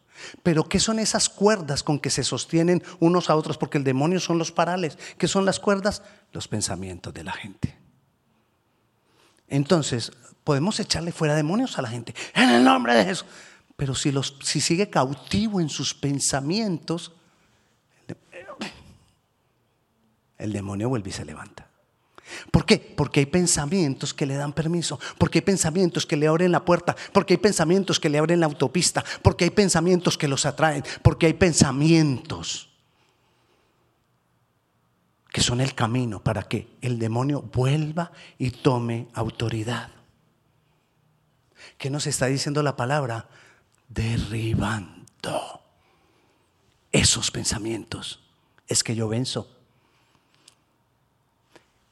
Pero 0.43 0.69
¿qué 0.69 0.79
son 0.79 0.99
esas 0.99 1.29
cuerdas 1.29 1.83
con 1.83 1.99
que 1.99 2.11
se 2.11 2.25
sostienen 2.25 2.83
unos 3.01 3.31
a 3.31 3.37
otros? 3.37 3.59
Porque 3.59 3.79
el 3.79 3.85
demonio 3.85 4.21
son 4.21 4.39
los 4.39 4.53
parales. 4.53 4.99
¿Qué 5.19 5.29
son 5.29 5.45
las 5.45 5.59
cuerdas? 5.59 6.03
Los 6.33 6.49
pensamientos 6.49 7.13
de 7.13 7.25
la 7.25 7.33
gente. 7.33 7.77
Entonces, 9.49 10.13
podemos 10.45 10.81
echarle 10.81 11.13
fuera 11.13 11.35
demonios 11.35 11.79
a 11.79 11.83
la 11.83 11.89
gente 11.89 12.15
en 12.35 12.51
el 12.51 12.65
nombre 12.65 12.95
de 12.95 13.05
Jesús. 13.05 13.27
Pero 13.77 13.95
si, 13.95 14.13
los, 14.13 14.37
si 14.43 14.61
sigue 14.61 14.91
cautivo 14.91 15.61
en 15.61 15.69
sus 15.69 15.95
pensamientos, 15.95 17.13
el 20.39 20.53
demonio 20.53 20.89
vuelve 20.89 21.11
y 21.11 21.13
se 21.13 21.25
levanta. 21.25 21.72
¿Por 22.51 22.65
qué? 22.67 22.79
Porque 22.79 23.21
hay 23.21 23.27
pensamientos 23.27 24.15
que 24.15 24.27
le 24.27 24.35
dan 24.35 24.53
permiso, 24.53 24.99
porque 25.19 25.39
hay 25.39 25.43
pensamientos 25.43 26.07
que 26.07 26.17
le 26.17 26.29
abren 26.29 26.53
la 26.53 26.65
puerta, 26.65 26.97
porque 27.13 27.35
hay 27.35 27.39
pensamientos 27.39 27.99
que 27.99 28.09
le 28.09 28.19
abren 28.19 28.41
la 28.41 28.47
autopista, 28.47 29.05
porque 29.23 29.45
hay 29.45 29.51
pensamientos 29.51 30.19
que 30.19 30.29
los 30.29 30.47
atraen, 30.47 30.85
porque 31.03 31.27
hay 31.27 31.35
pensamientos 31.35 32.71
que 35.33 35.41
son 35.41 35.61
el 35.61 35.75
camino 35.75 36.23
para 36.23 36.43
que 36.43 36.77
el 36.83 36.99
demonio 36.99 37.41
vuelva 37.41 38.13
y 38.39 38.51
tome 38.51 39.09
autoridad. 39.15 39.91
¿Qué 41.79 41.89
nos 41.89 42.07
está 42.07 42.27
diciendo 42.27 42.63
la 42.63 42.77
palabra? 42.77 43.29
Derribando 43.89 45.63
esos 46.93 47.31
pensamientos. 47.31 48.21
Es 48.69 48.85
que 48.85 48.95
yo 48.95 49.09
venzo. 49.09 49.62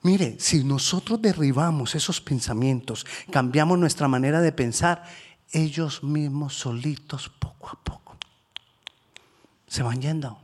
Mire, 0.03 0.37
si 0.39 0.65
nosotros 0.65 1.21
derribamos 1.21 1.95
esos 1.95 2.21
pensamientos, 2.21 3.07
cambiamos 3.31 3.79
nuestra 3.79 4.09
manera 4.09 4.41
de 4.41 4.53
pensar, 4.53 5.05
ellos 5.53 6.03
mismos 6.03 6.55
solitos, 6.55 7.29
poco 7.29 7.69
a 7.69 7.85
poco, 7.85 8.17
se 9.67 9.83
van 9.83 10.01
yendo. 10.01 10.39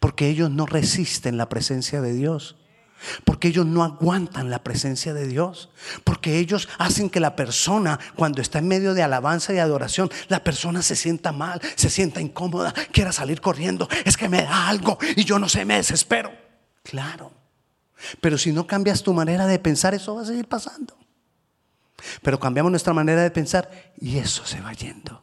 Porque 0.00 0.28
ellos 0.28 0.50
no 0.50 0.66
resisten 0.66 1.36
la 1.36 1.48
presencia 1.48 2.00
de 2.00 2.12
Dios. 2.12 2.56
Porque 3.24 3.48
ellos 3.48 3.66
no 3.66 3.84
aguantan 3.84 4.50
la 4.50 4.64
presencia 4.64 5.12
de 5.12 5.28
Dios. 5.28 5.68
Porque 6.02 6.38
ellos 6.38 6.68
hacen 6.78 7.10
que 7.10 7.20
la 7.20 7.36
persona, 7.36 8.00
cuando 8.16 8.40
está 8.40 8.58
en 8.58 8.68
medio 8.68 8.94
de 8.94 9.02
alabanza 9.02 9.52
y 9.52 9.58
adoración, 9.58 10.10
la 10.28 10.42
persona 10.42 10.82
se 10.82 10.96
sienta 10.96 11.30
mal, 11.30 11.60
se 11.76 11.90
sienta 11.90 12.20
incómoda, 12.20 12.72
quiera 12.92 13.12
salir 13.12 13.40
corriendo. 13.40 13.88
Es 14.04 14.16
que 14.16 14.28
me 14.28 14.42
da 14.42 14.68
algo 14.68 14.98
y 15.14 15.24
yo 15.24 15.38
no 15.38 15.48
sé, 15.48 15.64
me 15.64 15.76
desespero. 15.76 16.32
Claro. 16.82 17.45
Pero 18.20 18.38
si 18.38 18.52
no 18.52 18.66
cambias 18.66 19.02
tu 19.02 19.12
manera 19.12 19.46
de 19.46 19.58
pensar, 19.58 19.94
eso 19.94 20.14
va 20.14 20.22
a 20.22 20.26
seguir 20.26 20.48
pasando. 20.48 20.96
Pero 22.22 22.38
cambiamos 22.38 22.70
nuestra 22.70 22.92
manera 22.92 23.22
de 23.22 23.30
pensar 23.30 23.70
y 23.98 24.18
eso 24.18 24.44
se 24.44 24.60
va 24.60 24.72
yendo. 24.72 25.22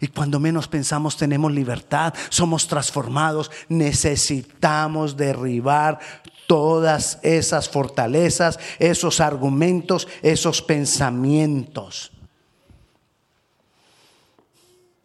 Y 0.00 0.08
cuando 0.08 0.40
menos 0.40 0.68
pensamos 0.68 1.16
tenemos 1.16 1.52
libertad, 1.52 2.14
somos 2.28 2.66
transformados, 2.66 3.50
necesitamos 3.68 5.16
derribar 5.16 5.98
todas 6.46 7.18
esas 7.22 7.68
fortalezas, 7.68 8.58
esos 8.78 9.20
argumentos, 9.20 10.08
esos 10.22 10.62
pensamientos. 10.62 12.12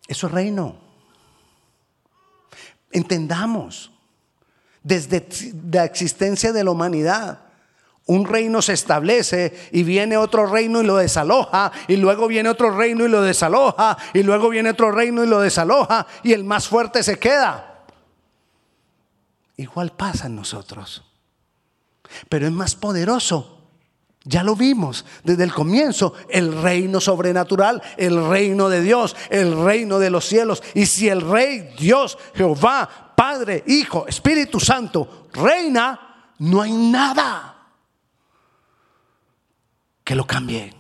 Eso 0.08 0.28
es 0.28 0.34
reino. 0.34 0.76
Entendamos, 2.92 3.92
desde 4.84 5.28
la 5.72 5.86
existencia 5.86 6.52
de 6.54 6.64
la 6.64 6.72
humanidad, 6.72 7.40
un 8.10 8.26
reino 8.26 8.62
se 8.64 8.74
establece 8.74 9.70
y 9.72 9.84
viene 9.84 10.18
otro 10.18 10.48
reino 10.48 10.82
y 10.82 10.86
lo 10.86 10.98
desaloja, 10.98 11.72
y 11.88 11.96
luego 11.96 12.28
viene 12.28 12.50
otro 12.50 12.76
reino 12.76 13.06
y 13.06 13.08
lo 13.08 13.22
desaloja, 13.22 13.98
y 14.14 14.24
luego 14.24 14.50
viene 14.50 14.72
otro 14.72 14.92
reino 14.92 15.24
y 15.24 15.28
lo 15.28 15.42
desaloja, 15.42 16.08
y 16.24 16.34
el 16.34 16.44
más 16.44 16.68
fuerte 16.68 17.04
se 17.04 17.20
queda. 17.20 17.86
Igual 19.58 19.92
pasa 19.92 20.26
en 20.26 20.38
nosotros, 20.38 21.04
pero 22.30 22.48
es 22.48 22.52
más 22.52 22.76
poderoso. 22.76 23.58
Ya 24.26 24.44
lo 24.44 24.56
vimos 24.56 25.06
desde 25.24 25.44
el 25.44 25.54
comienzo, 25.54 26.14
el 26.30 26.62
reino 26.62 27.00
sobrenatural, 27.00 27.82
el 27.96 28.28
reino 28.28 28.70
de 28.70 28.82
Dios, 28.82 29.16
el 29.30 29.64
reino 29.64 29.98
de 29.98 30.10
los 30.10 30.26
cielos. 30.26 30.62
Y 30.74 30.88
si 30.88 31.10
el 31.10 31.22
rey, 31.22 31.74
Dios, 31.78 32.18
Jehová, 32.36 33.09
Padre, 33.20 33.66
Hijo, 33.68 34.08
Espíritu 34.08 34.62
Santo, 34.62 35.28
reina, 35.34 36.32
no 36.38 36.62
hay 36.62 36.72
nada 36.72 37.68
que 40.06 40.16
lo 40.16 40.26
cambie. 40.26 40.74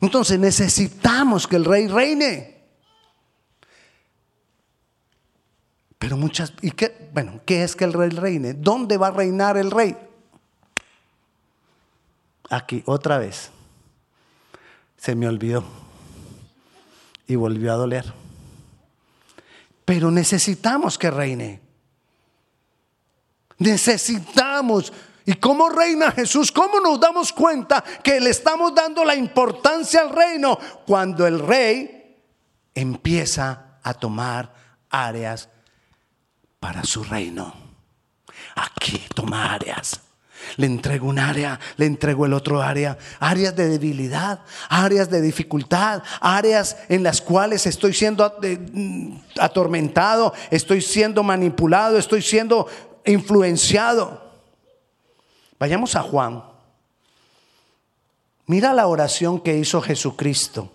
Entonces 0.00 0.40
necesitamos 0.40 1.46
que 1.46 1.54
el 1.54 1.64
rey 1.64 1.86
reine. 1.86 2.60
Pero 6.00 6.16
muchas, 6.16 6.52
¿y 6.60 6.72
qué? 6.72 7.08
Bueno, 7.14 7.40
¿qué 7.46 7.62
es 7.62 7.76
que 7.76 7.84
el 7.84 7.92
rey 7.92 8.10
reine? 8.10 8.52
¿Dónde 8.52 8.96
va 8.96 9.06
a 9.06 9.12
reinar 9.12 9.56
el 9.56 9.70
rey? 9.70 9.96
Aquí, 12.50 12.82
otra 12.86 13.18
vez. 13.18 13.52
Se 14.96 15.14
me 15.14 15.28
olvidó. 15.28 15.62
Y 17.28 17.36
volvió 17.36 17.72
a 17.72 17.76
doler. 17.76 18.21
Pero 19.84 20.10
necesitamos 20.10 20.98
que 20.98 21.10
reine. 21.10 21.60
Necesitamos 23.58 24.92
¿Y 25.24 25.34
cómo 25.34 25.68
reina 25.68 26.10
Jesús? 26.10 26.50
¿Cómo 26.50 26.80
nos 26.80 26.98
damos 26.98 27.32
cuenta 27.32 27.82
que 28.02 28.20
le 28.20 28.30
estamos 28.30 28.74
dando 28.74 29.04
la 29.04 29.14
importancia 29.14 30.00
al 30.00 30.10
reino 30.10 30.58
cuando 30.84 31.26
el 31.26 31.38
rey 31.38 32.16
empieza 32.74 33.78
a 33.82 33.94
tomar 33.94 34.52
áreas 34.90 35.48
para 36.58 36.82
su 36.82 37.04
reino? 37.04 37.54
Aquí 38.56 39.00
toma 39.14 39.54
áreas. 39.54 40.00
Le 40.56 40.66
entrego 40.66 41.06
un 41.08 41.18
área, 41.18 41.58
le 41.76 41.86
entrego 41.86 42.26
el 42.26 42.32
otro 42.32 42.62
área, 42.62 42.98
áreas 43.20 43.54
de 43.56 43.68
debilidad, 43.68 44.40
áreas 44.68 45.10
de 45.10 45.20
dificultad, 45.20 46.02
áreas 46.20 46.76
en 46.88 47.02
las 47.02 47.20
cuales 47.20 47.66
estoy 47.66 47.94
siendo 47.94 48.38
mm, 48.40 49.16
atormentado, 49.40 50.32
estoy 50.50 50.82
siendo 50.82 51.22
manipulado, 51.22 51.98
estoy 51.98 52.22
siendo 52.22 52.66
influenciado. 53.04 54.22
Vayamos 55.58 55.96
a 55.96 56.02
Juan. 56.02 56.44
Mira 58.46 58.72
la 58.72 58.86
oración 58.86 59.40
que 59.40 59.56
hizo 59.56 59.80
Jesucristo 59.80 60.70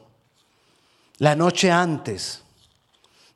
la 1.18 1.36
noche 1.36 1.72
antes. 1.72 2.44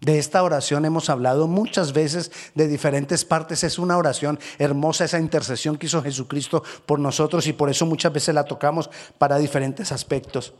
De 0.02 0.18
esta 0.18 0.42
oración 0.42 0.84
hemos 0.86 1.10
hablado 1.10 1.48
muchas 1.48 1.94
veces 1.94 2.32
de 2.56 2.68
diferentes 2.68 3.24
partes. 3.24 3.64
Es 3.64 3.80
una 3.80 3.98
oración 3.98 4.40
hermosa, 4.58 5.06
esa 5.06 5.20
intercesión 5.20 5.78
que 5.78 5.86
hizo 5.86 6.02
Jesucristo 6.02 6.64
por 6.86 7.00
nosotros 7.00 7.46
y 7.48 7.54
por 7.54 7.70
eso 7.70 7.86
muchas 7.86 8.12
veces 8.12 8.34
la 8.34 8.44
tocamos 8.44 8.90
para 9.18 9.38
diferentes 9.38 9.92
aspectos. 9.92 10.54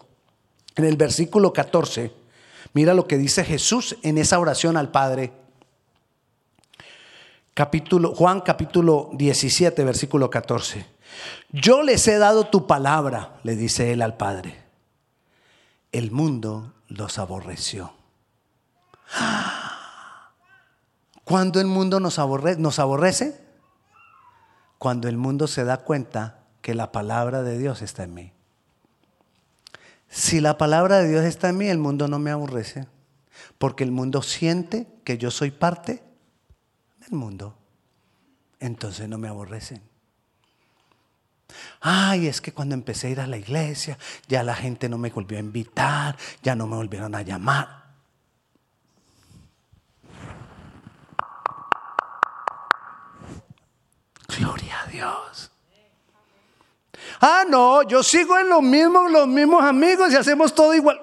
En 0.76 0.86
el 0.86 0.96
versículo 0.96 1.52
14, 1.52 2.14
mira 2.74 2.94
lo 2.94 3.08
que 3.08 3.18
dice 3.18 3.44
Jesús 3.44 3.98
en 4.04 4.20
esa 4.20 4.40
oración 4.40 4.78
al 4.78 4.92
Padre 4.92 5.34
capítulo, 7.54 8.16
Juan 8.16 8.42
capítulo 8.42 9.10
17, 9.14 9.84
versículo 9.84 10.30
14. 10.30 10.86
Yo 11.52 11.84
les 11.84 12.08
he 12.08 12.18
dado 12.18 12.46
tu 12.46 12.68
palabra, 12.68 13.40
le 13.44 13.56
dice 13.56 13.92
él 13.92 14.02
al 14.02 14.18
Padre. 14.18 14.64
El 15.92 16.12
mundo 16.12 16.74
los 16.88 17.20
aborreció. 17.20 17.94
¿Cuándo 21.32 21.62
el 21.62 21.68
mundo 21.68 22.00
nos, 22.00 22.18
nos 22.18 22.80
aborrece? 22.80 23.40
Cuando 24.78 25.08
el 25.08 25.18
mundo 25.18 25.48
se 25.48 25.64
da 25.64 25.78
cuenta 25.78 26.40
que 26.62 26.76
la 26.76 26.92
palabra 26.92 27.42
de 27.42 27.58
Dios 27.58 27.82
está 27.82 28.04
en 28.04 28.14
mí. 28.14 28.34
Si 30.10 30.42
la 30.42 30.58
palabra 30.58 30.98
de 30.98 31.10
Dios 31.10 31.24
está 31.24 31.50
en 31.50 31.58
mí, 31.58 31.68
el 31.70 31.78
mundo 31.78 32.08
no 32.08 32.20
me 32.20 32.32
aborrece. 32.32 32.86
Porque 33.58 33.84
el 33.84 33.92
mundo 33.92 34.22
siente 34.22 34.88
que 35.04 35.18
yo 35.18 35.32
soy 35.32 35.52
parte 35.52 36.04
mundo, 37.12 37.58
entonces 38.60 39.08
no 39.08 39.18
me 39.18 39.28
aborrecen. 39.28 39.82
Ay, 41.82 42.28
es 42.28 42.42
que 42.42 42.54
cuando 42.54 42.76
empecé 42.76 43.08
a 43.08 43.10
ir 43.10 43.20
a 43.20 43.28
la 43.28 43.38
iglesia, 43.38 43.98
ya 44.28 44.44
la 44.44 44.56
gente 44.56 44.88
no 44.88 44.98
me 44.98 45.10
volvió 45.10 45.38
a 45.38 45.42
invitar, 45.42 46.18
ya 46.42 46.56
no 46.56 46.68
me 46.68 46.76
volvieron 46.76 47.14
a 47.16 47.22
llamar. 47.22 47.81
Gloria 54.42 54.82
a 54.82 54.88
Dios. 54.88 55.52
Ah, 57.20 57.46
no, 57.48 57.84
yo 57.84 58.02
sigo 58.02 58.40
en 58.40 58.50
lo 58.50 58.60
mismo, 58.60 59.08
los 59.08 59.28
mismos 59.28 59.64
amigos 59.64 60.12
y 60.12 60.16
hacemos 60.16 60.56
todo 60.56 60.74
igual. 60.74 61.00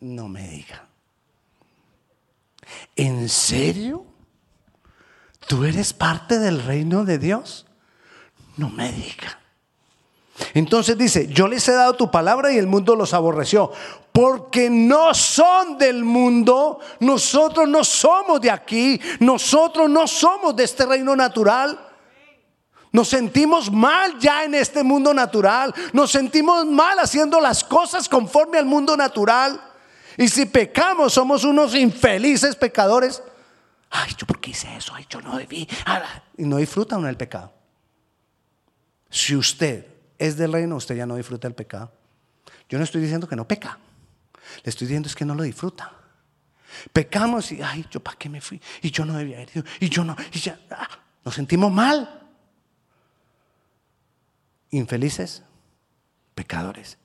No 0.00 0.28
me 0.28 0.46
diga. 0.48 0.86
¿En 2.94 3.26
serio? 3.30 4.04
¿Tú 5.48 5.64
eres 5.64 5.94
parte 5.94 6.38
del 6.38 6.62
reino 6.62 7.06
de 7.06 7.16
Dios? 7.16 7.66
No 8.58 8.68
me 8.68 8.92
diga. 8.92 9.40
Entonces 10.54 10.98
dice, 10.98 11.28
yo 11.28 11.48
les 11.48 11.66
he 11.68 11.72
dado 11.72 11.94
tu 11.94 12.10
palabra 12.10 12.52
y 12.52 12.58
el 12.58 12.66
mundo 12.66 12.94
los 12.94 13.14
aborreció, 13.14 13.72
porque 14.12 14.68
no 14.70 15.14
son 15.14 15.78
del 15.78 16.04
mundo, 16.04 16.80
nosotros 17.00 17.68
no 17.68 17.84
somos 17.84 18.40
de 18.40 18.50
aquí, 18.50 19.00
nosotros 19.20 19.88
no 19.88 20.06
somos 20.06 20.54
de 20.56 20.64
este 20.64 20.86
reino 20.86 21.16
natural. 21.16 21.78
Nos 22.92 23.08
sentimos 23.08 23.70
mal 23.70 24.18
ya 24.18 24.44
en 24.44 24.54
este 24.54 24.82
mundo 24.82 25.12
natural, 25.12 25.74
nos 25.92 26.10
sentimos 26.10 26.64
mal 26.64 26.98
haciendo 26.98 27.40
las 27.40 27.62
cosas 27.62 28.08
conforme 28.08 28.58
al 28.58 28.64
mundo 28.64 28.96
natural. 28.96 29.60
Y 30.16 30.28
si 30.28 30.46
pecamos, 30.46 31.12
somos 31.12 31.44
unos 31.44 31.74
infelices 31.74 32.56
pecadores. 32.56 33.22
Ay, 33.90 34.12
¿yo 34.16 34.26
por 34.26 34.40
qué 34.40 34.50
hice 34.50 34.74
eso? 34.76 34.94
Ay, 34.94 35.06
yo 35.10 35.20
no 35.20 35.36
debí. 35.36 35.68
Y 36.38 36.44
no 36.44 36.56
disfruta 36.56 36.96
uno 36.96 37.08
el 37.08 37.18
pecado. 37.18 37.52
Si 39.10 39.36
usted 39.36 39.95
es 40.18 40.36
del 40.36 40.52
reino, 40.52 40.76
usted 40.76 40.96
ya 40.96 41.06
no 41.06 41.16
disfruta 41.16 41.48
el 41.48 41.54
pecado. 41.54 41.92
Yo 42.68 42.78
no 42.78 42.84
estoy 42.84 43.00
diciendo 43.00 43.28
que 43.28 43.36
no 43.36 43.46
peca. 43.46 43.78
Le 44.64 44.70
estoy 44.70 44.86
diciendo 44.86 45.08
es 45.08 45.14
que 45.14 45.24
no 45.24 45.34
lo 45.34 45.42
disfruta. 45.42 45.92
Pecamos 46.92 47.52
y, 47.52 47.62
ay, 47.62 47.86
yo 47.90 48.00
para 48.00 48.16
qué 48.16 48.28
me 48.28 48.40
fui. 48.40 48.60
Y 48.82 48.90
yo 48.90 49.04
no 49.04 49.14
debía 49.14 49.36
haber 49.36 49.50
ido. 49.54 49.64
Y 49.80 49.88
yo 49.88 50.04
no. 50.04 50.16
Y 50.32 50.40
ya, 50.40 50.58
ah, 50.70 50.88
nos 51.24 51.34
sentimos 51.34 51.72
mal. 51.72 52.28
Infelices, 54.70 55.42
pecadores. 56.34 56.98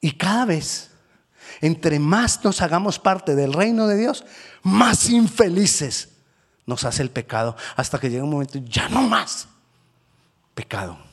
Y 0.00 0.12
cada 0.12 0.44
vez 0.44 0.90
entre 1.60 1.98
más 1.98 2.44
nos 2.44 2.62
hagamos 2.62 2.98
parte 2.98 3.34
del 3.34 3.52
reino 3.52 3.86
de 3.86 3.96
Dios, 3.96 4.24
más 4.62 5.08
infelices 5.10 6.10
nos 6.66 6.84
hace 6.84 7.02
el 7.02 7.10
pecado. 7.10 7.56
Hasta 7.76 7.98
que 7.98 8.10
llega 8.10 8.24
un 8.24 8.30
momento, 8.30 8.58
ya 8.58 8.88
no 8.88 9.02
más. 9.02 9.48
Pecado. 10.54 11.05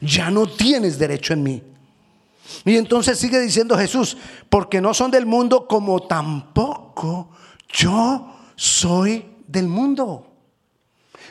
Ya 0.00 0.30
no 0.30 0.46
tienes 0.46 0.98
derecho 0.98 1.32
en 1.32 1.42
mí. 1.42 1.62
Y 2.64 2.76
entonces 2.76 3.18
sigue 3.18 3.40
diciendo 3.40 3.76
Jesús, 3.76 4.16
porque 4.48 4.80
no 4.80 4.94
son 4.94 5.10
del 5.10 5.26
mundo 5.26 5.66
como 5.66 6.02
tampoco 6.06 7.30
yo 7.68 8.34
soy 8.54 9.24
del 9.46 9.68
mundo. 9.68 10.32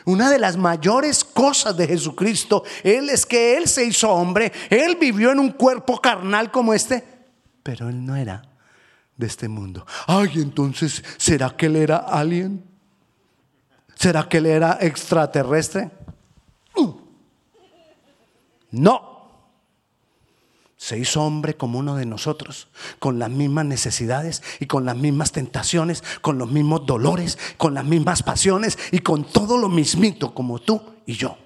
Una 0.04 0.30
de 0.30 0.38
las 0.38 0.56
mayores 0.56 1.24
cosas 1.24 1.76
de 1.76 1.88
Jesucristo, 1.88 2.62
Él 2.84 3.10
es 3.10 3.26
que 3.26 3.56
Él 3.56 3.66
se 3.66 3.84
hizo 3.84 4.10
hombre, 4.10 4.52
Él 4.70 4.96
vivió 5.00 5.32
en 5.32 5.40
un 5.40 5.50
cuerpo 5.50 6.00
carnal 6.00 6.50
como 6.50 6.72
este, 6.72 7.02
pero 7.62 7.88
él 7.88 8.04
no 8.04 8.14
era 8.14 8.42
de 9.16 9.26
este 9.26 9.48
mundo. 9.48 9.84
Ay, 10.06 10.30
entonces, 10.36 11.02
¿será 11.16 11.50
que 11.56 11.66
él 11.66 11.74
era 11.74 11.96
alien? 11.96 12.64
¿Será 13.96 14.28
que 14.28 14.36
él 14.36 14.46
era 14.46 14.78
extraterrestre? 14.80 15.90
No. 18.70 19.16
Se 20.76 20.98
hizo 20.98 21.22
hombre 21.22 21.56
como 21.56 21.78
uno 21.78 21.96
de 21.96 22.04
nosotros, 22.04 22.68
con 22.98 23.18
las 23.18 23.30
mismas 23.30 23.64
necesidades 23.64 24.42
y 24.60 24.66
con 24.66 24.84
las 24.84 24.96
mismas 24.96 25.32
tentaciones, 25.32 26.04
con 26.20 26.36
los 26.36 26.50
mismos 26.50 26.84
dolores, 26.84 27.38
con 27.56 27.72
las 27.72 27.84
mismas 27.84 28.22
pasiones 28.22 28.78
y 28.92 28.98
con 28.98 29.24
todo 29.24 29.56
lo 29.56 29.68
mismito 29.68 30.34
como 30.34 30.58
tú 30.58 30.82
y 31.06 31.14
yo. 31.14 31.38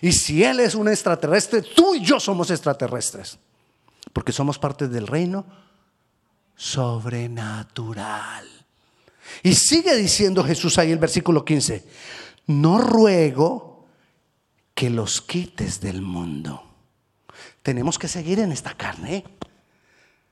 Y 0.00 0.12
si 0.12 0.42
Él 0.44 0.60
es 0.60 0.74
un 0.74 0.88
extraterrestre, 0.88 1.62
tú 1.62 1.94
y 1.94 2.04
yo 2.04 2.20
somos 2.20 2.50
extraterrestres, 2.50 3.38
porque 4.12 4.32
somos 4.32 4.58
parte 4.58 4.88
del 4.88 5.06
reino 5.06 5.44
sobrenatural. 6.56 8.46
Y 9.42 9.54
sigue 9.54 9.96
diciendo 9.96 10.44
Jesús 10.44 10.78
ahí 10.78 10.92
el 10.92 10.98
versículo 10.98 11.44
15, 11.44 11.84
no 12.46 12.78
ruego 12.78 13.71
que 14.74 14.90
los 14.90 15.20
quites 15.20 15.80
del 15.80 16.02
mundo 16.02 16.72
tenemos 17.62 17.98
que 17.98 18.08
seguir 18.08 18.40
en 18.40 18.52
esta 18.52 18.74
carne. 18.74 19.24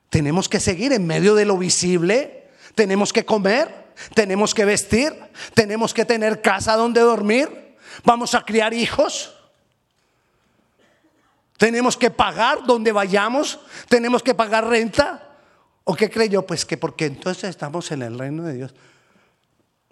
Tenemos 0.08 0.48
que 0.48 0.58
seguir 0.58 0.92
en 0.92 1.06
medio 1.06 1.34
de 1.34 1.44
lo 1.44 1.56
visible. 1.56 2.50
Tenemos 2.74 3.12
que 3.12 3.24
comer. 3.24 3.92
Tenemos 4.14 4.54
que 4.54 4.64
vestir. 4.64 5.14
Tenemos 5.54 5.94
que 5.94 6.04
tener 6.04 6.42
casa 6.42 6.76
donde 6.76 7.00
dormir. 7.00 7.76
Vamos 8.04 8.34
a 8.34 8.44
criar 8.44 8.74
hijos. 8.74 9.36
Tenemos 11.56 11.96
que 11.96 12.10
pagar 12.10 12.64
donde 12.66 12.90
vayamos. 12.90 13.60
Tenemos 13.88 14.22
que 14.22 14.34
pagar 14.34 14.66
renta. 14.66 15.36
¿O 15.84 15.94
qué 15.94 16.10
creyó? 16.10 16.44
Pues 16.44 16.64
que 16.64 16.76
porque 16.76 17.06
entonces 17.06 17.48
estamos 17.48 17.92
en 17.92 18.02
el 18.02 18.18
reino 18.18 18.42
de 18.42 18.54
Dios. 18.54 18.74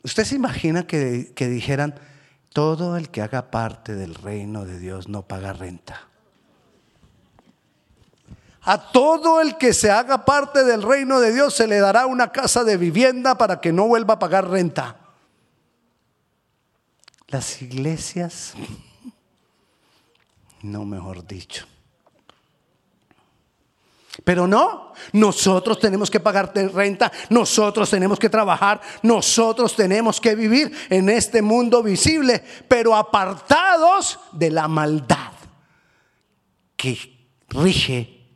¿Usted 0.02 0.24
se 0.24 0.34
imagina 0.34 0.87
que, 0.87 1.32
que 1.34 1.48
dijeran, 1.48 1.94
todo 2.52 2.96
el 2.96 3.11
que 3.11 3.22
haga 3.22 3.50
parte 3.50 3.94
del 3.94 4.14
reino 4.14 4.64
de 4.64 4.78
Dios 4.78 5.08
no 5.08 5.22
paga 5.22 5.52
renta? 5.52 6.08
A 8.62 8.90
todo 8.92 9.40
el 9.40 9.56
que 9.56 9.72
se 9.72 9.90
haga 9.90 10.24
parte 10.24 10.64
del 10.64 10.82
reino 10.82 11.20
de 11.20 11.32
Dios 11.32 11.54
se 11.54 11.66
le 11.66 11.78
dará 11.78 12.06
una 12.06 12.32
casa 12.32 12.64
de 12.64 12.76
vivienda 12.76 13.38
para 13.38 13.61
que 13.61 13.72
no 13.72 13.87
vuelva 13.87 14.14
a 14.14 14.18
pagar 14.18 14.48
renta. 14.48 14.96
Las 17.28 17.62
iglesias, 17.62 18.54
no 20.62 20.84
mejor 20.84 21.26
dicho. 21.26 21.66
Pero 24.28 24.46
no, 24.46 24.92
nosotros 25.14 25.78
tenemos 25.78 26.10
que 26.10 26.20
pagar 26.20 26.52
renta, 26.74 27.10
nosotros 27.30 27.88
tenemos 27.88 28.18
que 28.18 28.28
trabajar, 28.28 28.78
nosotros 29.02 29.74
tenemos 29.74 30.20
que 30.20 30.34
vivir 30.34 30.70
en 30.90 31.08
este 31.08 31.40
mundo 31.40 31.82
visible, 31.82 32.44
pero 32.68 32.94
apartados 32.94 34.20
de 34.32 34.50
la 34.50 34.68
maldad 34.68 35.32
que 36.76 37.30
rige 37.48 38.26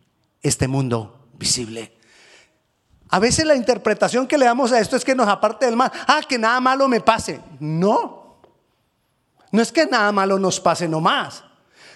este 0.40 0.66
mundo 0.66 1.28
visible. 1.34 1.92
A 3.10 3.18
veces 3.18 3.44
la 3.44 3.54
interpretación 3.54 4.26
que 4.26 4.38
le 4.38 4.46
damos 4.46 4.72
a 4.72 4.80
esto 4.80 4.96
es 4.96 5.04
que 5.04 5.14
nos 5.14 5.28
aparte 5.28 5.66
del 5.66 5.76
mal. 5.76 5.92
Ah, 6.06 6.22
que 6.26 6.38
nada 6.38 6.58
malo 6.58 6.88
me 6.88 7.02
pase. 7.02 7.38
No. 7.60 8.38
No 9.50 9.60
es 9.60 9.70
que 9.70 9.84
nada 9.84 10.10
malo 10.10 10.38
nos 10.38 10.58
pase 10.58 10.88
nomás. 10.88 11.44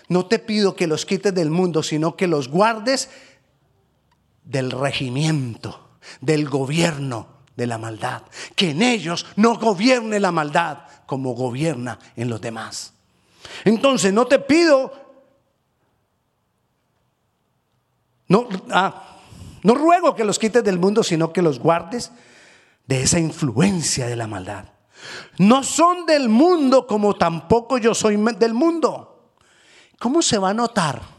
No 0.09 0.27
te 0.27 0.39
pido 0.39 0.77
que 0.77 0.87
los 0.87 1.07
quites 1.07 1.35
del 1.35 1.51
mundo, 1.51 1.83
sino 1.83 2.15
que 2.15 2.27
los 2.27 2.49
guardes 2.49 3.09
del 4.47 4.71
regimiento, 4.71 5.99
del 6.23 6.49
gobierno 6.49 7.29
de 7.55 7.67
la 7.67 7.77
maldad. 7.77 8.23
Que 8.55 8.71
en 8.71 8.81
ellos 8.81 9.27
no 9.37 9.59
gobierne 9.59 10.19
la 10.19 10.33
maldad 10.33 10.79
como 11.05 11.35
gobierna 11.35 11.99
en 12.17 12.31
los 12.31 12.41
demás. 12.41 12.95
Entonces, 13.65 14.13
no 14.13 14.27
te 14.27 14.39
pido 14.39 15.07
No, 18.29 18.49
ah, 18.71 19.19
no 19.63 19.75
ruego 19.75 20.15
que 20.15 20.25
los 20.25 20.39
quites 20.39 20.65
del 20.65 20.79
mundo, 20.79 21.03
sino 21.03 21.33
que 21.33 21.43
los 21.43 21.59
guardes 21.59 22.11
de 22.87 23.03
esa 23.03 23.19
influencia 23.19 24.07
de 24.07 24.17
la 24.17 24.27
maldad. 24.27 24.65
No 25.39 25.63
son 25.63 26.07
del 26.07 26.29
mundo 26.29 26.87
como 26.87 27.15
tampoco 27.15 27.79
yo 27.79 27.95
soy 27.95 28.17
del 28.39 28.55
mundo. 28.55 29.33
¿Cómo 29.99 30.23
se 30.23 30.39
va 30.39 30.51
a 30.51 30.55
notar 30.55 31.16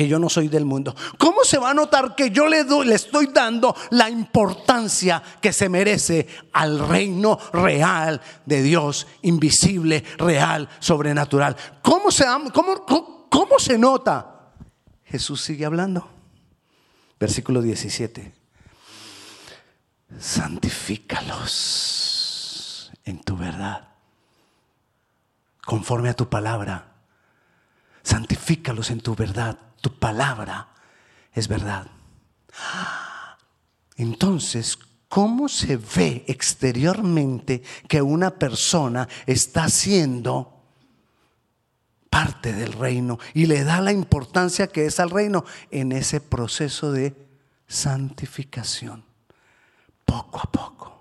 que 0.00 0.08
yo 0.08 0.18
no 0.18 0.30
soy 0.30 0.48
del 0.48 0.64
mundo? 0.64 0.96
¿Cómo 1.18 1.44
se 1.44 1.58
va 1.58 1.72
a 1.72 1.74
notar 1.74 2.14
que 2.14 2.30
yo 2.30 2.48
le, 2.48 2.64
le 2.64 2.94
estoy 2.94 3.26
dando 3.26 3.76
la 3.90 4.08
importancia 4.08 5.22
que 5.42 5.52
se 5.52 5.68
merece 5.68 6.26
al 6.54 6.88
reino 6.88 7.38
real 7.52 8.18
de 8.46 8.62
Dios, 8.62 9.06
invisible, 9.20 10.02
real, 10.16 10.70
sobrenatural? 10.78 11.54
¿Cómo 11.82 12.10
se, 12.10 12.24
cómo, 12.54 12.86
cómo 13.28 13.58
se 13.58 13.76
nota? 13.76 14.54
Jesús 15.04 15.42
sigue 15.42 15.66
hablando. 15.66 16.08
Versículo 17.18 17.60
17. 17.60 18.32
Santifícalos 20.18 22.90
en 23.04 23.20
tu 23.20 23.36
verdad, 23.36 23.90
conforme 25.62 26.08
a 26.08 26.14
tu 26.14 26.30
palabra. 26.30 26.86
Santifícalos 28.02 28.90
en 28.90 29.02
tu 29.02 29.14
verdad. 29.14 29.58
Tu 29.80 29.92
palabra 29.98 30.68
es 31.32 31.48
verdad. 31.48 31.86
Entonces, 33.96 34.78
¿cómo 35.08 35.48
se 35.48 35.76
ve 35.76 36.24
exteriormente 36.26 37.62
que 37.88 38.02
una 38.02 38.30
persona 38.30 39.08
está 39.26 39.64
haciendo 39.64 40.60
parte 42.10 42.52
del 42.52 42.72
reino 42.72 43.18
y 43.34 43.46
le 43.46 43.64
da 43.64 43.80
la 43.80 43.92
importancia 43.92 44.66
que 44.66 44.84
es 44.86 44.98
al 45.00 45.10
reino 45.10 45.44
en 45.70 45.92
ese 45.92 46.20
proceso 46.20 46.92
de 46.92 47.14
santificación, 47.70 49.04
poco 50.04 50.40
a 50.40 50.50
poco. 50.50 51.00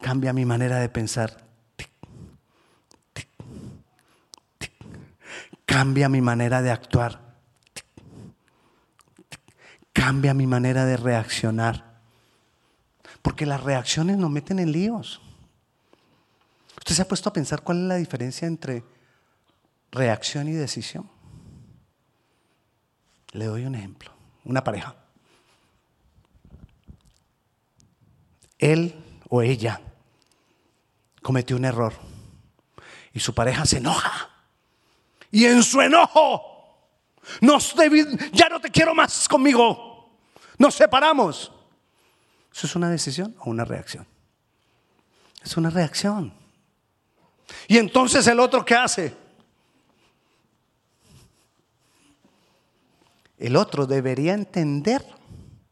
Cambia 0.00 0.32
mi 0.32 0.44
manera 0.44 0.78
de 0.78 0.88
pensar. 0.88 1.47
Cambia 5.68 6.08
mi 6.08 6.22
manera 6.22 6.62
de 6.62 6.70
actuar. 6.70 7.20
Cambia 9.92 10.32
mi 10.32 10.46
manera 10.46 10.86
de 10.86 10.96
reaccionar. 10.96 12.00
Porque 13.20 13.44
las 13.44 13.62
reacciones 13.62 14.16
nos 14.16 14.30
meten 14.30 14.60
en 14.60 14.72
líos. 14.72 15.20
¿Usted 16.78 16.94
se 16.94 17.02
ha 17.02 17.08
puesto 17.08 17.28
a 17.28 17.34
pensar 17.34 17.60
cuál 17.60 17.82
es 17.82 17.84
la 17.84 17.96
diferencia 17.96 18.48
entre 18.48 18.82
reacción 19.92 20.48
y 20.48 20.52
decisión? 20.52 21.10
Le 23.32 23.44
doy 23.44 23.66
un 23.66 23.74
ejemplo. 23.74 24.10
Una 24.46 24.64
pareja. 24.64 24.96
Él 28.58 28.94
o 29.28 29.42
ella 29.42 29.82
cometió 31.20 31.56
un 31.56 31.66
error 31.66 31.92
y 33.12 33.20
su 33.20 33.34
pareja 33.34 33.66
se 33.66 33.76
enoja. 33.76 34.37
Y 35.30 35.44
en 35.44 35.62
su 35.62 35.80
enojo, 35.80 36.42
nos 37.40 37.74
ya 38.32 38.48
no 38.48 38.60
te 38.60 38.70
quiero 38.70 38.94
más 38.94 39.28
conmigo. 39.28 40.10
Nos 40.58 40.74
separamos. 40.74 41.52
¿Eso 42.52 42.66
es 42.66 42.76
una 42.76 42.90
decisión 42.90 43.36
o 43.40 43.50
una 43.50 43.64
reacción? 43.64 44.06
Es 45.44 45.56
una 45.56 45.70
reacción. 45.70 46.32
Y 47.66 47.78
entonces 47.78 48.26
el 48.26 48.40
otro, 48.40 48.64
¿qué 48.64 48.74
hace? 48.74 49.14
El 53.38 53.56
otro 53.56 53.86
debería 53.86 54.34
entender 54.34 55.04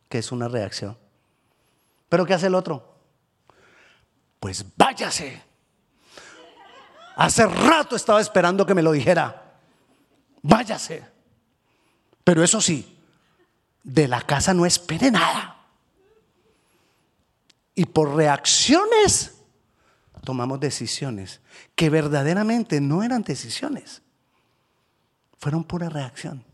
que 0.08 0.18
es 0.18 0.30
una 0.30 0.48
reacción. 0.48 0.96
¿Pero 2.08 2.24
qué 2.24 2.34
hace 2.34 2.46
el 2.46 2.54
otro? 2.54 2.96
Pues 4.38 4.64
váyase. 4.76 5.42
Hace 7.16 7.46
rato 7.46 7.96
estaba 7.96 8.20
esperando 8.20 8.64
que 8.64 8.74
me 8.74 8.82
lo 8.82 8.92
dijera. 8.92 9.45
Váyase. 10.46 11.02
Pero 12.22 12.42
eso 12.44 12.60
sí, 12.60 12.98
de 13.82 14.06
la 14.06 14.22
casa 14.22 14.54
no 14.54 14.64
espere 14.64 15.10
nada. 15.10 15.56
Y 17.74 17.84
por 17.84 18.14
reacciones 18.14 19.34
tomamos 20.24 20.60
decisiones 20.60 21.40
que 21.74 21.90
verdaderamente 21.90 22.80
no 22.80 23.02
eran 23.02 23.22
decisiones, 23.22 24.02
fueron 25.38 25.64
pura 25.64 25.88
reacción. 25.88 26.44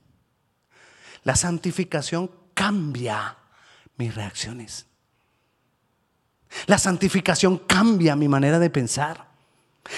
La 1.24 1.36
santificación 1.36 2.30
cambia 2.54 3.36
mis 3.96 4.14
reacciones. 4.14 4.86
La 6.66 6.78
santificación 6.78 7.58
cambia 7.58 8.16
mi 8.16 8.28
manera 8.28 8.58
de 8.58 8.70
pensar. 8.70 9.26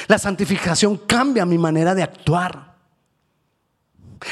La 0.09 0.19
santificación 0.19 0.99
cambia 0.99 1.47
mi 1.47 1.59
manera 1.59 1.95
de 1.95 2.03
actuar. 2.03 2.74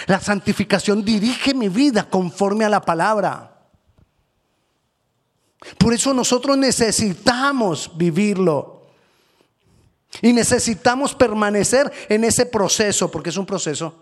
La 0.06 0.20
santificación 0.20 1.04
dirige 1.04 1.54
mi 1.54 1.68
vida 1.68 2.08
conforme 2.08 2.64
a 2.64 2.68
la 2.68 2.80
palabra. 2.80 3.48
Por 5.78 5.92
eso 5.94 6.12
nosotros 6.12 6.56
necesitamos 6.58 7.90
vivirlo 7.96 8.82
Y 10.20 10.32
necesitamos 10.32 11.14
permanecer 11.14 11.90
en 12.08 12.24
ese 12.24 12.44
proceso, 12.44 13.10
porque 13.10 13.30
es 13.30 13.36
un 13.36 13.46
proceso 13.46 13.94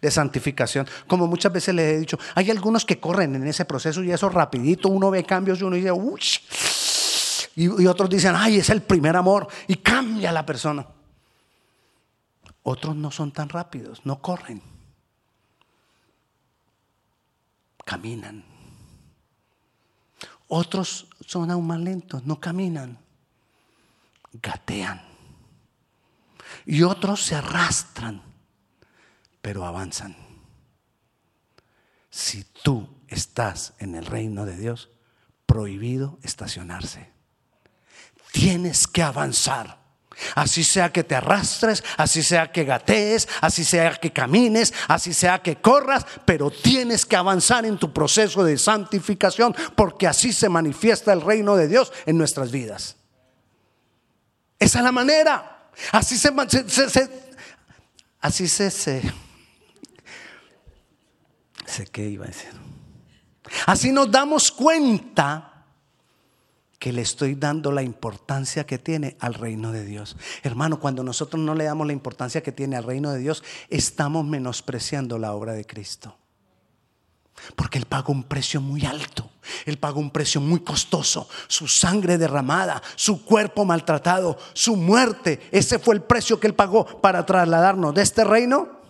de 0.00 0.10
santificación. 0.10 0.88
Como 1.06 1.26
muchas 1.26 1.52
veces 1.52 1.74
les 1.74 1.94
he 1.94 2.00
dicho, 2.00 2.18
hay 2.34 2.50
algunos 2.50 2.84
que 2.84 2.98
corren 2.98 3.36
en 3.36 3.46
ese 3.46 3.64
proceso 3.64 4.02
y 4.02 4.10
eso 4.10 4.28
rapidito, 4.28 4.88
uno 4.88 5.10
ve 5.10 5.24
cambios 5.24 5.60
y 5.60 5.64
uno 5.64 5.76
dice, 5.76 5.92
Uy", 5.92 6.20
y, 7.54 7.82
y 7.82 7.86
otros 7.86 8.10
dicen, 8.10 8.34
ay, 8.36 8.56
es 8.56 8.70
el 8.70 8.82
primer 8.82 9.14
amor 9.14 9.46
y 9.68 9.76
cambia 9.76 10.32
la 10.32 10.44
persona. 10.44 10.86
Otros 12.70 12.94
no 12.94 13.10
son 13.10 13.32
tan 13.32 13.48
rápidos, 13.48 14.06
no 14.06 14.22
corren, 14.22 14.62
caminan. 17.84 18.44
Otros 20.46 21.08
son 21.26 21.50
aún 21.50 21.66
más 21.66 21.80
lentos, 21.80 22.24
no 22.24 22.38
caminan, 22.38 22.98
gatean. 24.32 25.02
Y 26.64 26.82
otros 26.82 27.24
se 27.24 27.34
arrastran 27.34 28.22
pero 29.42 29.64
avanzan. 29.64 30.16
Si 32.10 32.44
tú 32.44 32.88
estás 33.08 33.74
en 33.78 33.96
el 33.96 34.06
reino 34.06 34.44
de 34.46 34.56
Dios, 34.56 34.90
prohibido 35.46 36.20
estacionarse. 36.22 37.10
Tienes 38.32 38.86
que 38.86 39.02
avanzar. 39.02 39.79
Así 40.34 40.64
sea 40.64 40.90
que 40.92 41.04
te 41.04 41.14
arrastres, 41.14 41.84
así 41.96 42.22
sea 42.22 42.50
que 42.52 42.64
gatees, 42.64 43.28
así 43.40 43.64
sea 43.64 43.94
que 43.96 44.12
camines, 44.12 44.72
así 44.88 45.14
sea 45.14 45.40
que 45.40 45.56
corras, 45.56 46.06
pero 46.24 46.50
tienes 46.50 47.06
que 47.06 47.16
avanzar 47.16 47.64
en 47.64 47.78
tu 47.78 47.92
proceso 47.92 48.44
de 48.44 48.58
santificación 48.58 49.54
porque 49.74 50.06
así 50.06 50.32
se 50.32 50.48
manifiesta 50.48 51.12
el 51.12 51.20
reino 51.20 51.56
de 51.56 51.68
Dios 51.68 51.92
en 52.06 52.18
nuestras 52.18 52.50
vidas. 52.50 52.96
Esa 54.58 54.78
es 54.78 54.84
la 54.84 54.92
manera. 54.92 55.68
Así 55.92 56.18
se, 56.18 56.30
así 58.20 58.48
se, 58.48 58.70
se 58.70 59.02
sé 61.66 61.86
qué 61.86 62.08
iba 62.08 62.24
a 62.24 62.28
decir. 62.28 62.50
Así 63.66 63.92
nos 63.92 64.10
damos 64.10 64.50
cuenta 64.50 65.49
que 66.80 66.94
le 66.94 67.02
estoy 67.02 67.34
dando 67.34 67.70
la 67.72 67.82
importancia 67.82 68.64
que 68.64 68.78
tiene 68.78 69.14
al 69.20 69.34
reino 69.34 69.70
de 69.70 69.84
Dios. 69.84 70.16
Hermano, 70.42 70.80
cuando 70.80 71.04
nosotros 71.04 71.40
no 71.40 71.54
le 71.54 71.64
damos 71.64 71.86
la 71.86 71.92
importancia 71.92 72.42
que 72.42 72.52
tiene 72.52 72.74
al 72.74 72.84
reino 72.84 73.12
de 73.12 73.18
Dios, 73.18 73.44
estamos 73.68 74.24
menospreciando 74.24 75.18
la 75.18 75.34
obra 75.34 75.52
de 75.52 75.66
Cristo. 75.66 76.16
Porque 77.54 77.76
Él 77.76 77.84
pagó 77.84 78.14
un 78.14 78.22
precio 78.22 78.62
muy 78.62 78.86
alto, 78.86 79.30
Él 79.66 79.76
pagó 79.76 80.00
un 80.00 80.10
precio 80.10 80.40
muy 80.40 80.60
costoso, 80.60 81.28
su 81.48 81.68
sangre 81.68 82.16
derramada, 82.16 82.82
su 82.96 83.26
cuerpo 83.26 83.66
maltratado, 83.66 84.38
su 84.54 84.74
muerte, 84.74 85.48
ese 85.52 85.78
fue 85.78 85.94
el 85.94 86.02
precio 86.02 86.40
que 86.40 86.46
Él 86.46 86.54
pagó 86.54 86.86
para 87.02 87.26
trasladarnos 87.26 87.94
de 87.94 88.02
este 88.02 88.24
reino 88.24 88.80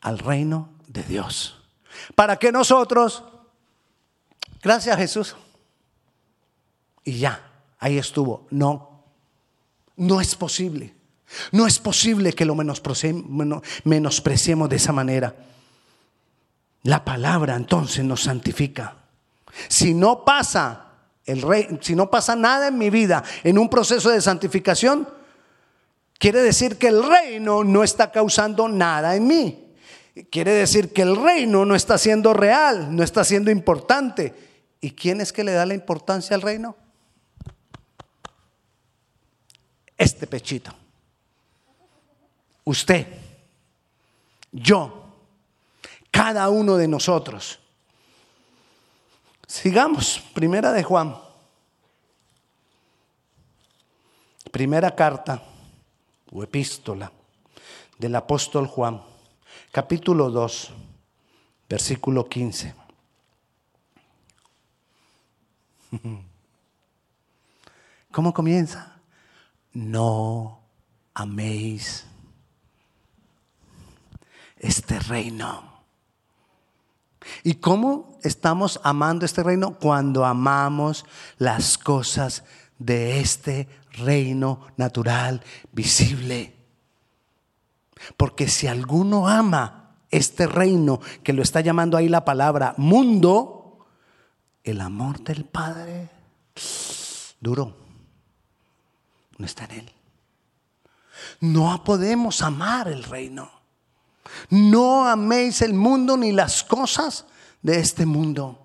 al 0.00 0.18
reino 0.18 0.70
de 0.88 1.04
Dios. 1.04 1.60
Para 2.16 2.36
que 2.36 2.50
nosotros, 2.50 3.22
gracias 4.60 4.96
Jesús, 4.96 5.36
y 7.04 7.18
ya, 7.18 7.40
ahí 7.78 7.98
estuvo. 7.98 8.46
No, 8.50 9.04
no 9.96 10.20
es 10.20 10.34
posible. 10.34 10.94
No 11.52 11.66
es 11.66 11.78
posible 11.78 12.32
que 12.32 12.44
lo 12.44 12.54
menospreciemos 12.54 14.68
de 14.68 14.76
esa 14.76 14.92
manera. 14.92 15.34
La 16.82 17.04
palabra 17.04 17.56
entonces 17.56 18.04
nos 18.04 18.22
santifica. 18.22 18.96
Si 19.68 19.94
no 19.94 20.24
pasa 20.24 20.86
el 21.26 21.42
rey, 21.42 21.78
si 21.82 21.94
no 21.94 22.10
pasa 22.10 22.34
nada 22.34 22.68
en 22.68 22.78
mi 22.78 22.90
vida 22.90 23.22
en 23.44 23.58
un 23.58 23.68
proceso 23.68 24.10
de 24.10 24.22
santificación, 24.22 25.08
quiere 26.18 26.40
decir 26.40 26.78
que 26.78 26.88
el 26.88 27.06
reino 27.06 27.64
no 27.64 27.84
está 27.84 28.10
causando 28.10 28.68
nada 28.68 29.16
en 29.16 29.26
mí. 29.26 29.74
Quiere 30.30 30.52
decir 30.52 30.92
que 30.92 31.02
el 31.02 31.16
reino 31.16 31.64
no 31.64 31.74
está 31.74 31.98
siendo 31.98 32.32
real, 32.32 32.94
no 32.94 33.04
está 33.04 33.22
siendo 33.22 33.50
importante. 33.50 34.34
¿Y 34.80 34.92
quién 34.92 35.20
es 35.20 35.32
que 35.32 35.44
le 35.44 35.52
da 35.52 35.66
la 35.66 35.74
importancia 35.74 36.34
al 36.34 36.42
reino? 36.42 36.76
Este 39.98 40.26
pechito. 40.26 40.72
Usted, 42.64 43.06
yo, 44.52 45.12
cada 46.10 46.48
uno 46.48 46.76
de 46.76 46.88
nosotros. 46.88 47.58
Sigamos, 49.46 50.22
primera 50.32 50.72
de 50.72 50.82
Juan. 50.82 51.14
Primera 54.50 54.94
carta 54.94 55.42
o 56.32 56.42
epístola 56.42 57.12
del 57.98 58.14
apóstol 58.14 58.66
Juan 58.66 59.02
capítulo 59.70 60.30
2, 60.30 60.70
versículo 61.68 62.28
15. 62.28 62.74
¿Cómo 68.10 68.32
comienza? 68.32 68.97
No 69.78 70.58
améis 71.14 72.04
este 74.58 74.98
reino. 74.98 75.84
¿Y 77.44 77.54
cómo 77.54 78.18
estamos 78.24 78.80
amando 78.82 79.24
este 79.24 79.44
reino? 79.44 79.78
Cuando 79.78 80.24
amamos 80.24 81.04
las 81.36 81.78
cosas 81.78 82.42
de 82.80 83.20
este 83.20 83.68
reino 83.92 84.66
natural, 84.76 85.44
visible. 85.70 86.56
Porque 88.16 88.48
si 88.48 88.66
alguno 88.66 89.28
ama 89.28 89.94
este 90.10 90.48
reino, 90.48 91.00
que 91.22 91.32
lo 91.32 91.42
está 91.42 91.60
llamando 91.60 91.96
ahí 91.96 92.08
la 92.08 92.24
palabra 92.24 92.74
mundo, 92.78 93.86
el 94.64 94.80
amor 94.80 95.22
del 95.22 95.44
Padre 95.44 96.10
duro 97.40 97.87
no 99.38 99.46
está 99.46 99.64
en 99.64 99.70
él. 99.72 99.92
No 101.40 101.82
podemos 101.84 102.42
amar 102.42 102.88
el 102.88 103.02
reino. 103.04 103.50
No 104.50 105.06
améis 105.06 105.62
el 105.62 105.74
mundo 105.74 106.16
ni 106.16 106.32
las 106.32 106.62
cosas 106.62 107.24
de 107.62 107.78
este 107.78 108.04
mundo. 108.04 108.64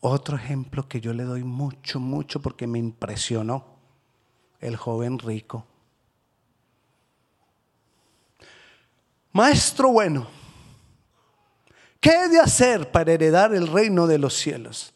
Otro 0.00 0.36
ejemplo 0.36 0.86
que 0.86 1.00
yo 1.00 1.12
le 1.12 1.24
doy 1.24 1.42
mucho, 1.42 1.98
mucho 1.98 2.40
porque 2.40 2.66
me 2.66 2.78
impresionó 2.78 3.66
el 4.60 4.76
joven 4.76 5.18
rico. 5.18 5.66
Maestro 9.32 9.88
bueno, 9.88 10.28
¿qué 12.00 12.10
he 12.10 12.28
de 12.28 12.40
hacer 12.40 12.90
para 12.90 13.12
heredar 13.12 13.54
el 13.54 13.66
reino 13.66 14.06
de 14.06 14.18
los 14.18 14.34
cielos? 14.34 14.94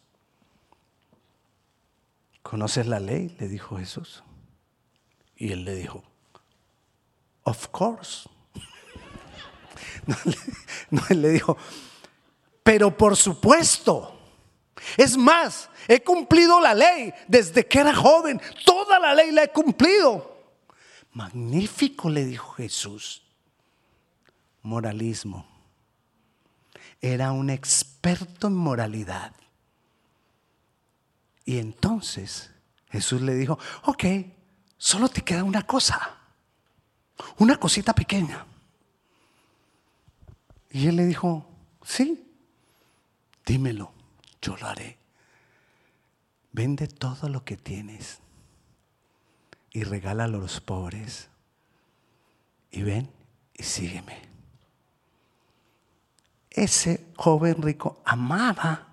¿Conoces 2.50 2.88
la 2.88 2.98
ley? 2.98 3.36
Le 3.38 3.46
dijo 3.46 3.78
Jesús. 3.78 4.24
Y 5.36 5.52
él 5.52 5.64
le 5.64 5.76
dijo, 5.76 6.02
of 7.44 7.68
course. 7.68 8.28
No, 10.90 11.00
él 11.08 11.22
le 11.22 11.28
dijo, 11.28 11.56
pero 12.64 12.96
por 12.96 13.16
supuesto. 13.16 14.18
Es 14.96 15.16
más, 15.16 15.70
he 15.86 16.02
cumplido 16.02 16.60
la 16.60 16.74
ley 16.74 17.14
desde 17.28 17.64
que 17.64 17.78
era 17.78 17.94
joven. 17.94 18.40
Toda 18.64 18.98
la 18.98 19.14
ley 19.14 19.30
la 19.30 19.44
he 19.44 19.52
cumplido. 19.52 20.36
Magnífico, 21.12 22.10
le 22.10 22.24
dijo 22.24 22.50
Jesús. 22.54 23.22
Moralismo. 24.62 25.46
Era 27.00 27.30
un 27.30 27.50
experto 27.50 28.48
en 28.48 28.56
moralidad. 28.56 29.32
Y 31.50 31.58
entonces 31.58 32.52
Jesús 32.90 33.22
le 33.22 33.34
dijo, 33.34 33.58
ok, 33.82 34.04
solo 34.78 35.08
te 35.08 35.22
queda 35.22 35.42
una 35.42 35.66
cosa, 35.66 36.16
una 37.38 37.56
cosita 37.56 37.92
pequeña. 37.92 38.46
Y 40.70 40.86
él 40.86 40.94
le 40.94 41.06
dijo, 41.06 41.44
sí, 41.82 42.24
dímelo 43.44 43.92
yo 44.40 44.56
lo 44.58 44.68
haré. 44.68 44.96
Vende 46.52 46.86
todo 46.86 47.28
lo 47.28 47.44
que 47.44 47.56
tienes 47.56 48.20
y 49.72 49.82
regálalo 49.82 50.38
a 50.38 50.42
los 50.42 50.60
pobres. 50.60 51.30
Y 52.70 52.82
ven 52.82 53.10
y 53.54 53.64
sígueme. 53.64 54.22
Ese 56.48 57.08
joven 57.16 57.60
rico 57.60 58.00
amaba 58.04 58.89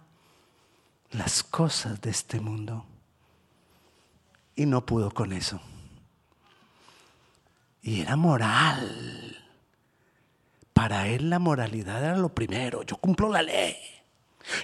las 1.11 1.43
cosas 1.43 2.01
de 2.01 2.09
este 2.09 2.39
mundo 2.39 2.85
y 4.55 4.65
no 4.65 4.85
pudo 4.85 5.11
con 5.11 5.31
eso. 5.33 5.61
Y 7.81 8.01
era 8.01 8.15
moral. 8.15 9.37
Para 10.73 11.07
él 11.07 11.29
la 11.29 11.39
moralidad 11.39 12.03
era 12.03 12.17
lo 12.17 12.29
primero. 12.29 12.83
Yo 12.83 12.97
cumplo 12.97 13.29
la 13.29 13.41
ley. 13.41 13.77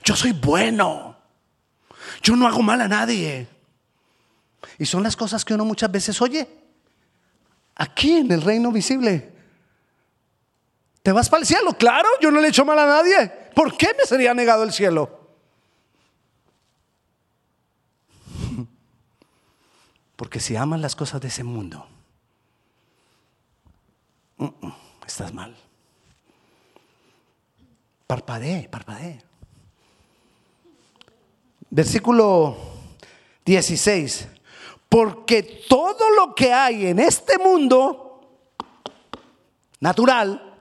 Yo 0.04 0.16
soy 0.16 0.34
bueno. 0.34 1.18
Yo 2.22 2.36
no 2.36 2.48
hago 2.48 2.62
mal 2.62 2.82
a 2.82 2.88
nadie. 2.88 3.48
Y 4.78 4.86
son 4.86 5.04
las 5.04 5.16
cosas 5.16 5.46
que 5.46 5.54
uno 5.54 5.66
muchas 5.66 5.92
veces 5.92 6.22
oye 6.22 6.48
aquí 7.76 8.14
en 8.14 8.32
el 8.32 8.42
reino 8.42 8.72
visible. 8.72 9.32
¿Te 11.02 11.12
vas 11.12 11.30
para 11.30 11.42
el 11.42 11.48
cielo? 11.48 11.74
Claro, 11.78 12.08
yo 12.22 12.32
no 12.32 12.40
le 12.40 12.48
he 12.48 12.50
hecho 12.50 12.66
mal 12.66 12.80
a 12.80 12.86
nadie. 12.86 13.32
¿Por 13.54 13.76
qué 13.78 13.96
me 13.98 14.06
sería 14.06 14.34
negado 14.34 14.64
el 14.64 14.72
cielo? 14.72 15.23
Porque 20.16 20.40
si 20.40 20.56
amas 20.56 20.80
las 20.80 20.96
cosas 20.96 21.22
de 21.22 21.28
ese 21.28 21.44
mundo, 21.44 21.88
mm, 24.38 24.46
mm, 24.46 24.74
estás 25.06 25.34
mal. 25.34 25.56
Parpadee, 28.08 28.70
parpadee. 28.70 29.24
Versículo 31.70 32.56
16. 33.46 34.28
Porque 34.88 35.66
todo 35.68 36.12
lo 36.12 36.36
que 36.36 36.54
hay 36.54 36.88
en 36.88 37.00
este 37.00 37.40
mundo, 37.40 38.22
natural, 39.80 40.56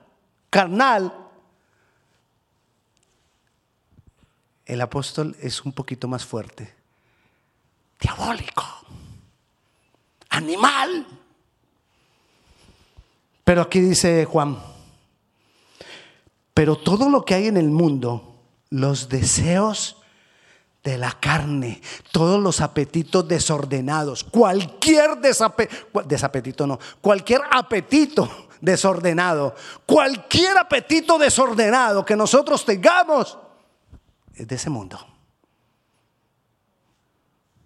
carnal, 0.49 1.13
el 4.65 4.81
apóstol 4.81 5.35
es 5.39 5.63
un 5.63 5.73
poquito 5.73 6.07
más 6.07 6.25
fuerte. 6.25 6.73
Diabólico. 7.99 8.63
Animal. 10.33 11.05
Pero 13.43 13.61
aquí 13.61 13.79
dice 13.79 14.25
Juan, 14.25 14.57
pero 16.53 16.75
todo 16.75 17.09
lo 17.09 17.23
que 17.23 17.35
hay 17.35 17.47
en 17.47 17.57
el 17.57 17.69
mundo, 17.69 18.41
los 18.69 19.09
deseos 19.09 19.97
de 20.83 20.97
la 20.97 21.11
carne, 21.11 21.81
todos 22.11 22.41
los 22.41 22.61
apetitos 22.61 23.27
desordenados, 23.27 24.23
cualquier 24.23 25.17
desapetito, 25.17 26.67
no, 26.67 26.79
cualquier 26.99 27.41
apetito 27.51 28.47
desordenado, 28.59 29.55
cualquier 29.85 30.57
apetito 30.57 31.17
desordenado 31.17 32.03
que 32.03 32.15
nosotros 32.15 32.65
tengamos, 32.65 33.37
es 34.33 34.47
de 34.47 34.55
ese 34.55 34.69
mundo. 34.69 34.99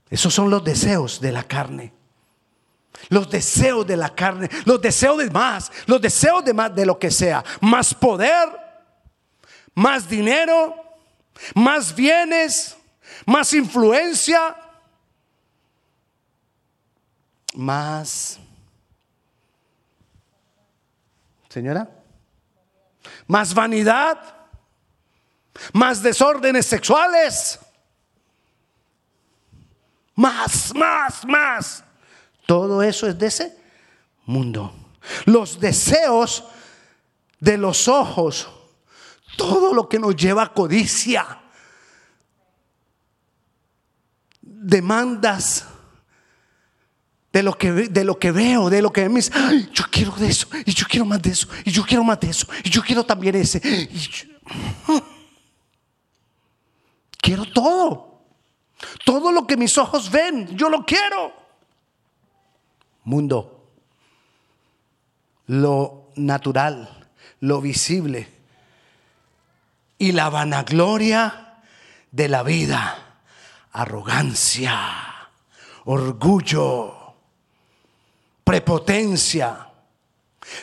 Esos 0.10 0.34
son 0.34 0.50
los 0.50 0.64
deseos 0.64 1.22
de 1.22 1.32
la 1.32 1.44
carne. 1.44 1.97
Los 3.10 3.30
deseos 3.30 3.86
de 3.86 3.98
la 3.98 4.10
carne, 4.10 4.50
los 4.66 4.82
deseos 4.82 5.18
de 5.18 5.30
más, 5.30 5.72
los 5.86 6.02
deseos 6.02 6.44
de 6.44 6.54
más 6.54 6.74
de 6.76 6.86
lo 6.86 6.98
que 6.98 7.12
sea, 7.12 7.44
más 7.62 7.94
poder, 7.94 8.50
más 9.76 10.10
dinero, 10.10 10.76
más 11.56 11.96
bienes, 11.96 12.76
más 13.26 13.54
influencia, 13.54 14.56
más... 17.54 18.40
Señora, 21.50 21.90
más 23.26 23.54
vanidad, 23.54 24.20
más 25.74 26.02
desórdenes 26.04 26.66
sexuales, 26.66 27.60
más, 30.16 30.74
más, 30.76 31.26
más. 31.26 31.84
Todo 32.48 32.82
eso 32.82 33.08
es 33.08 33.20
de 33.20 33.28
ese 33.28 33.58
mundo. 34.26 34.74
Los 35.26 35.60
deseos 35.60 36.46
de 37.40 37.58
los 37.58 37.88
ojos, 37.88 38.50
todo 39.36 39.74
lo 39.74 39.88
que 39.88 40.00
nos 40.00 40.16
lleva 40.16 40.44
a 40.44 40.54
codicia 40.54 41.42
demandas 44.42 45.68
de 47.34 47.44
lo 47.44 47.58
que, 47.58 47.72
de 47.72 48.04
lo 48.06 48.18
que 48.18 48.32
veo, 48.32 48.70
de 48.70 48.82
lo 48.82 48.92
que 48.94 49.08
me 49.10 49.16
dice, 49.16 49.32
yo 49.74 49.84
quiero 49.92 50.14
de 50.14 50.28
eso, 50.28 50.48
y 50.66 50.74
yo 50.74 50.86
quiero 50.90 51.06
más 51.06 51.22
de 51.22 51.32
eso, 51.32 51.48
y 51.66 51.72
yo 51.72 51.84
quiero 51.86 52.04
más 52.04 52.20
de 52.20 52.30
eso, 52.30 52.48
y 52.64 52.70
yo 52.70 52.82
quiero 52.82 53.06
también 53.06 53.36
ese. 53.36 53.62
quiero 57.20 57.46
todo. 57.52 58.08
Todo 59.04 59.34
lo 59.34 59.46
que 59.46 59.58
mis 59.58 59.78
ojos 59.78 60.10
ven, 60.10 60.56
yo 60.56 60.70
lo 60.70 60.86
quiero. 60.86 61.47
Mundo, 63.08 63.72
lo 65.48 66.10
natural, 66.16 67.08
lo 67.40 67.62
visible 67.62 68.28
y 69.98 70.12
la 70.12 70.30
vanagloria 70.30 71.62
de 72.12 72.28
la 72.28 72.44
vida 72.44 73.08
arrogancia, 73.78 74.74
orgullo, 75.86 77.16
prepotencia, 78.44 79.70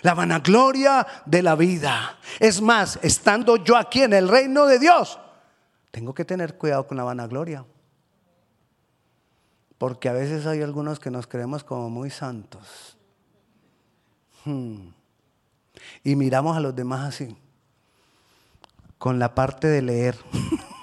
la 0.03 0.15
vanagloria 0.15 1.07
de 1.25 1.43
la 1.43 1.55
vida. 1.55 2.19
Es 2.41 2.61
más, 2.61 2.99
estando 3.03 3.57
yo 3.57 3.77
aquí 3.77 4.03
en 4.03 4.15
el 4.15 4.29
reino 4.29 4.67
de 4.67 4.79
Dios, 4.79 5.19
tengo 5.93 6.13
que 6.13 6.25
tener 6.25 6.57
cuidado 6.59 6.87
con 6.87 6.97
la 6.97 7.05
vanagloria. 7.05 7.65
Porque 9.79 10.09
a 10.09 10.13
veces 10.13 10.47
hay 10.47 10.63
algunos 10.63 11.01
que 11.01 11.11
nos 11.11 11.27
creemos 11.27 11.65
como 11.65 11.91
muy 11.91 12.11
santos. 12.11 12.97
Hmm. 14.45 14.89
Y 16.03 16.17
miramos 16.17 16.57
a 16.57 16.61
los 16.61 16.75
demás 16.75 17.09
así, 17.09 17.37
con 18.99 19.19
la 19.19 19.35
parte 19.35 19.67
de 19.67 19.83
leer. 19.83 20.17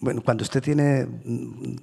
Bueno, 0.00 0.22
cuando 0.24 0.44
usted 0.44 0.62
tiene 0.62 1.06
mm, 1.06 1.76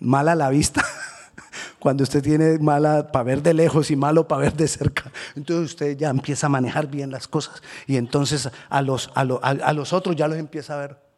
mala 0.00 0.34
la 0.34 0.50
vista, 0.50 0.84
cuando 1.78 2.02
usted 2.02 2.22
tiene 2.22 2.58
mala 2.58 3.10
para 3.10 3.22
ver 3.22 3.42
de 3.42 3.54
lejos 3.54 3.90
y 3.90 3.96
malo 3.96 4.28
para 4.28 4.42
ver 4.42 4.54
de 4.54 4.68
cerca, 4.68 5.10
entonces 5.34 5.70
usted 5.70 5.96
ya 5.96 6.10
empieza 6.10 6.48
a 6.48 6.50
manejar 6.50 6.88
bien 6.88 7.10
las 7.10 7.26
cosas 7.26 7.62
y 7.86 7.96
entonces 7.96 8.50
a 8.68 8.82
los, 8.82 9.10
a, 9.14 9.24
los 9.72 9.92
otros 9.94 10.14
ya 10.14 10.28
los 10.28 10.36
empieza 10.36 10.74
a 10.74 10.78
ver. 10.78 11.11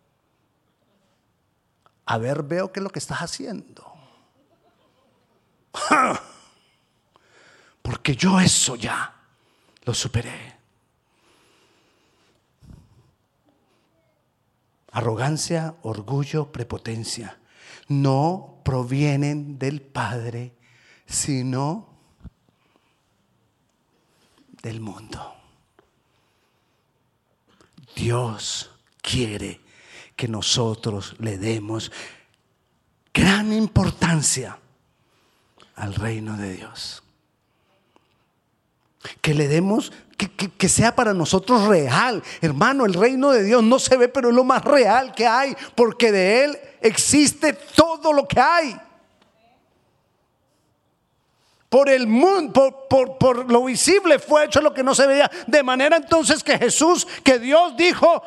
A 2.06 2.18
ver, 2.18 2.42
veo 2.42 2.72
qué 2.72 2.80
es 2.80 2.84
lo 2.84 2.90
que 2.90 2.98
estás 2.98 3.18
haciendo. 3.18 3.92
Porque 7.82 8.16
yo 8.16 8.40
eso 8.40 8.76
ya 8.76 9.14
lo 9.84 9.94
superé. 9.94 10.54
Arrogancia, 14.92 15.74
orgullo, 15.82 16.52
prepotencia 16.52 17.38
no 17.88 18.60
provienen 18.64 19.58
del 19.58 19.82
Padre, 19.82 20.54
sino 21.06 21.88
del 24.62 24.80
mundo. 24.80 25.34
Dios 27.94 28.70
quiere 29.02 29.60
que 30.24 30.28
nosotros 30.28 31.16
le 31.18 31.37
demos 31.37 31.92
gran 33.12 33.52
importancia 33.52 34.58
al 35.76 35.94
reino 35.94 36.38
de 36.38 36.54
Dios. 36.54 37.02
Que 39.20 39.34
le 39.34 39.48
demos 39.48 39.92
que, 40.16 40.68
sea 40.70 40.96
para 40.96 41.12
nosotros 41.12 41.66
real. 41.66 42.22
Hermano, 42.40 42.87
el 42.87 42.94
reino 42.94 43.32
de 43.32 43.42
Dios 43.42 43.62
no 43.62 43.78
se 43.78 43.98
ve, 43.98 44.08
pero 44.08 44.30
es 44.30 44.34
lo 44.34 44.44
más 44.44 44.64
real 44.64 45.12
que 45.14 45.26
hay, 45.26 45.54
porque 45.74 46.10
de 46.10 46.44
Él 46.44 46.58
existe 46.80 47.52
todo 47.52 48.10
lo 48.10 48.26
que 48.26 48.40
hay. 48.40 48.80
Por 51.68 51.90
el 51.90 52.06
mundo, 52.06 52.87
por, 52.88 53.18
por 53.18 53.52
lo 53.52 53.64
visible 53.64 54.18
fue 54.18 54.46
hecho 54.46 54.62
lo 54.62 54.72
que 54.72 54.82
no 54.82 54.94
se 54.94 55.06
veía. 55.06 55.30
De 55.46 55.62
manera 55.62 55.98
entonces 55.98 56.42
que 56.42 56.56
Jesús, 56.56 57.06
que 57.22 57.38
Dios 57.38 57.76
dijo, 57.76 58.22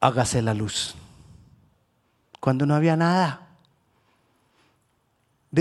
hágase 0.00 0.42
la 0.42 0.54
luz. 0.54 0.94
Cuando 2.40 2.66
no 2.66 2.74
había 2.74 2.96
nada. 2.96 3.48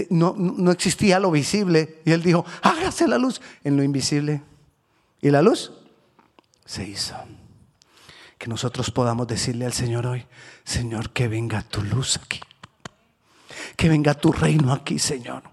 no, 0.10 0.36
no, 0.38 0.72
existía 0.72 1.20
lo 1.20 1.32
visible. 1.32 2.02
Y 2.06 2.12
él 2.12 2.22
dijo, 2.22 2.46
hágase 2.62 3.08
la 3.08 3.18
luz 3.18 3.42
en 3.64 3.78
lo 3.78 3.84
invisible. 3.84 4.42
¿Y 5.22 5.30
la 5.30 5.42
luz? 5.42 5.72
Se 6.66 6.88
hizo. 6.88 7.16
Que 8.38 8.48
nosotros 8.48 8.92
podamos 8.92 9.28
decirle 9.28 9.66
al 9.66 9.74
Señor 9.74 10.06
hoy, 10.06 10.26
Señor, 10.64 11.10
que 11.12 11.28
venga 11.28 11.64
tu 11.64 11.82
luz 11.82 12.18
aquí. 12.18 12.40
Que 13.76 13.90
venga 13.90 14.14
tu 14.14 14.32
reino 14.32 14.72
aquí, 14.72 15.00
Señor. 15.00 15.44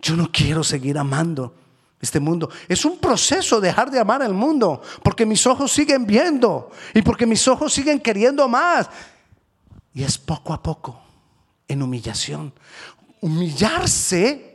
Yo 0.00 0.16
no 0.16 0.32
quiero 0.32 0.64
seguir 0.64 0.98
amando 0.98 1.54
este 2.02 2.20
mundo. 2.20 2.50
Es 2.68 2.84
un 2.84 2.98
proceso 2.98 3.60
dejar 3.60 3.90
de 3.90 4.00
amar 4.00 4.22
al 4.22 4.34
mundo, 4.34 4.82
porque 5.02 5.24
mis 5.24 5.46
ojos 5.46 5.72
siguen 5.72 6.04
viendo 6.04 6.70
y 6.92 7.00
porque 7.00 7.24
mis 7.24 7.46
ojos 7.48 7.72
siguen 7.72 8.00
queriendo 8.00 8.46
más. 8.48 8.90
Y 9.94 10.02
es 10.02 10.18
poco 10.18 10.52
a 10.52 10.62
poco, 10.62 11.00
en 11.68 11.82
humillación. 11.82 12.52
Humillarse 13.20 14.51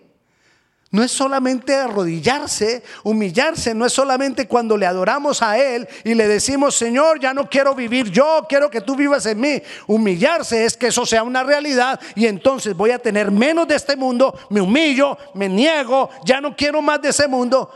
No 0.90 1.04
es 1.04 1.12
solamente 1.12 1.76
arrodillarse, 1.76 2.82
humillarse, 3.04 3.76
no 3.76 3.86
es 3.86 3.92
solamente 3.92 4.48
cuando 4.48 4.78
le 4.78 4.86
adoramos 4.86 5.42
a 5.42 5.58
Él 5.58 5.86
y 6.06 6.14
le 6.14 6.28
decimos, 6.30 6.76
Señor, 6.76 7.20
ya 7.20 7.34
no 7.34 7.50
quiero 7.50 7.76
vivir 7.76 8.10
yo, 8.10 8.46
quiero 8.48 8.70
que 8.72 8.80
tú 8.80 8.96
vivas 8.96 9.26
en 9.26 9.42
mí. 9.42 9.62
Humillarse 9.88 10.64
es 10.64 10.78
que 10.78 10.88
eso 10.88 11.06
sea 11.06 11.24
una 11.24 11.44
realidad 11.44 12.00
y 12.16 12.26
entonces 12.26 12.74
voy 12.74 12.92
a 12.92 13.00
tener 13.00 13.32
menos 13.32 13.68
de 13.68 13.76
este 13.76 13.98
mundo, 13.98 14.40
me 14.50 14.62
humillo, 14.62 15.18
me 15.34 15.50
niego, 15.50 16.10
ya 16.24 16.40
no 16.40 16.56
quiero 16.56 16.82
más 16.82 17.02
de 17.02 17.10
ese 17.10 17.28
mundo 17.28 17.70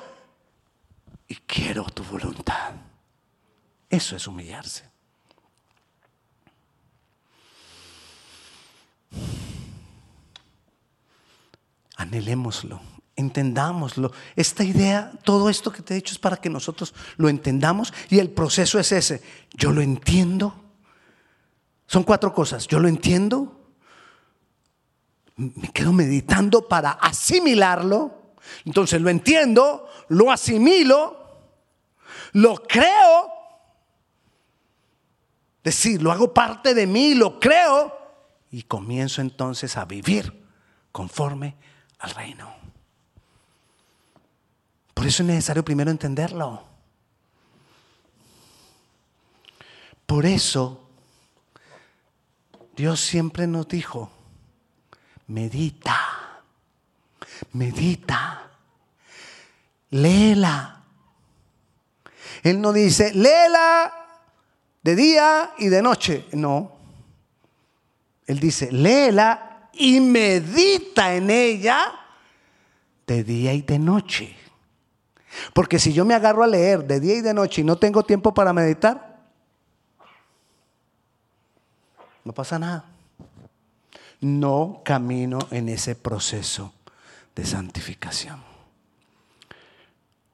y 1.27 1.35
quiero 1.35 1.83
tu 1.85 2.03
voluntad. 2.03 2.71
Eso 3.89 4.15
es 4.15 4.25
humillarse. 4.25 4.89
Anhelémoslo 11.97 12.90
entendámoslo. 13.15 14.11
Esta 14.35 14.63
idea, 14.63 15.11
todo 15.23 15.49
esto 15.49 15.71
que 15.71 15.81
te 15.81 15.93
he 15.93 15.95
dicho 15.95 16.13
es 16.13 16.19
para 16.19 16.37
que 16.37 16.49
nosotros 16.49 16.93
lo 17.17 17.29
entendamos 17.29 17.93
y 18.09 18.19
el 18.19 18.29
proceso 18.29 18.79
es 18.79 18.91
ese. 18.91 19.21
Yo 19.53 19.71
lo 19.71 19.81
entiendo. 19.81 20.55
Son 21.87 22.03
cuatro 22.03 22.33
cosas. 22.33 22.67
Yo 22.67 22.79
lo 22.79 22.87
entiendo. 22.87 23.59
Me 25.35 25.69
quedo 25.69 25.91
meditando 25.91 26.67
para 26.67 26.91
asimilarlo. 26.91 28.35
Entonces 28.65 29.01
lo 29.01 29.09
entiendo, 29.09 29.87
lo 30.09 30.31
asimilo, 30.31 31.43
lo 32.33 32.55
creo. 32.63 33.31
Decir, 35.63 36.01
lo 36.01 36.11
hago 36.11 36.33
parte 36.33 36.73
de 36.73 36.87
mí, 36.87 37.13
lo 37.13 37.39
creo 37.39 37.95
y 38.49 38.63
comienzo 38.63 39.21
entonces 39.21 39.77
a 39.77 39.85
vivir 39.85 40.43
conforme 40.91 41.55
al 41.99 42.11
reino. 42.11 42.60
Por 45.01 45.07
eso 45.07 45.23
es 45.23 45.29
necesario 45.29 45.65
primero 45.65 45.89
entenderlo. 45.89 46.63
Por 50.05 50.27
eso 50.27 50.87
Dios 52.75 52.99
siempre 52.99 53.47
nos 53.47 53.67
dijo, 53.67 54.11
medita, 55.25 56.43
medita, 57.53 58.51
léela. 59.89 60.83
Él 62.43 62.61
no 62.61 62.71
dice, 62.71 63.11
léela 63.15 63.91
de 64.83 64.95
día 64.95 65.55
y 65.57 65.69
de 65.69 65.81
noche. 65.81 66.27
No. 66.33 66.73
Él 68.27 68.39
dice, 68.39 68.71
léela 68.71 69.67
y 69.73 69.99
medita 69.99 71.15
en 71.15 71.31
ella 71.31 71.91
de 73.07 73.23
día 73.23 73.51
y 73.55 73.63
de 73.63 73.79
noche. 73.79 74.37
Porque 75.53 75.79
si 75.79 75.93
yo 75.93 76.05
me 76.05 76.13
agarro 76.13 76.43
a 76.43 76.47
leer 76.47 76.85
de 76.85 76.99
día 76.99 77.15
y 77.15 77.21
de 77.21 77.33
noche 77.33 77.61
y 77.61 77.63
no 77.63 77.77
tengo 77.77 78.03
tiempo 78.03 78.33
para 78.33 78.53
meditar, 78.53 79.19
no 82.23 82.33
pasa 82.33 82.59
nada. 82.59 82.85
No 84.19 84.81
camino 84.83 85.39
en 85.51 85.69
ese 85.69 85.95
proceso 85.95 86.73
de 87.35 87.45
santificación. 87.45 88.43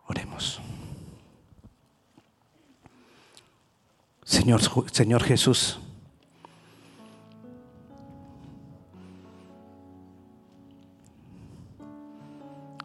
Oremos. 0.08 0.60
Señor, 4.24 4.62
Señor 4.92 5.24
Jesús, 5.24 5.80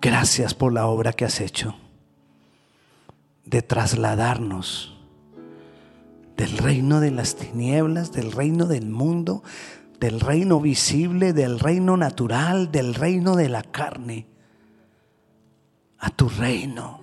gracias 0.01 0.55
por 0.55 0.73
la 0.73 0.87
obra 0.87 1.13
que 1.13 1.25
has 1.25 1.41
hecho 1.41 1.75
de 3.45 3.63
trasladarnos 3.63 4.93
del 6.37 6.59
reino 6.59 7.01
de 7.01 7.11
las 7.11 7.37
tinieblas, 7.37 8.13
del 8.13 8.33
reino 8.33 8.67
del 8.67 8.89
mundo, 8.89 9.43
del 10.01 10.21
reino 10.21 10.61
visible, 10.61 11.33
del 11.33 11.61
reino 11.61 11.97
natural, 11.97 12.73
del 12.73 12.95
reino 12.95 13.37
de 13.37 13.49
la 13.49 13.63
carne, 13.63 14.27
a 15.99 16.11
tu 16.11 16.29
reino, 16.29 17.01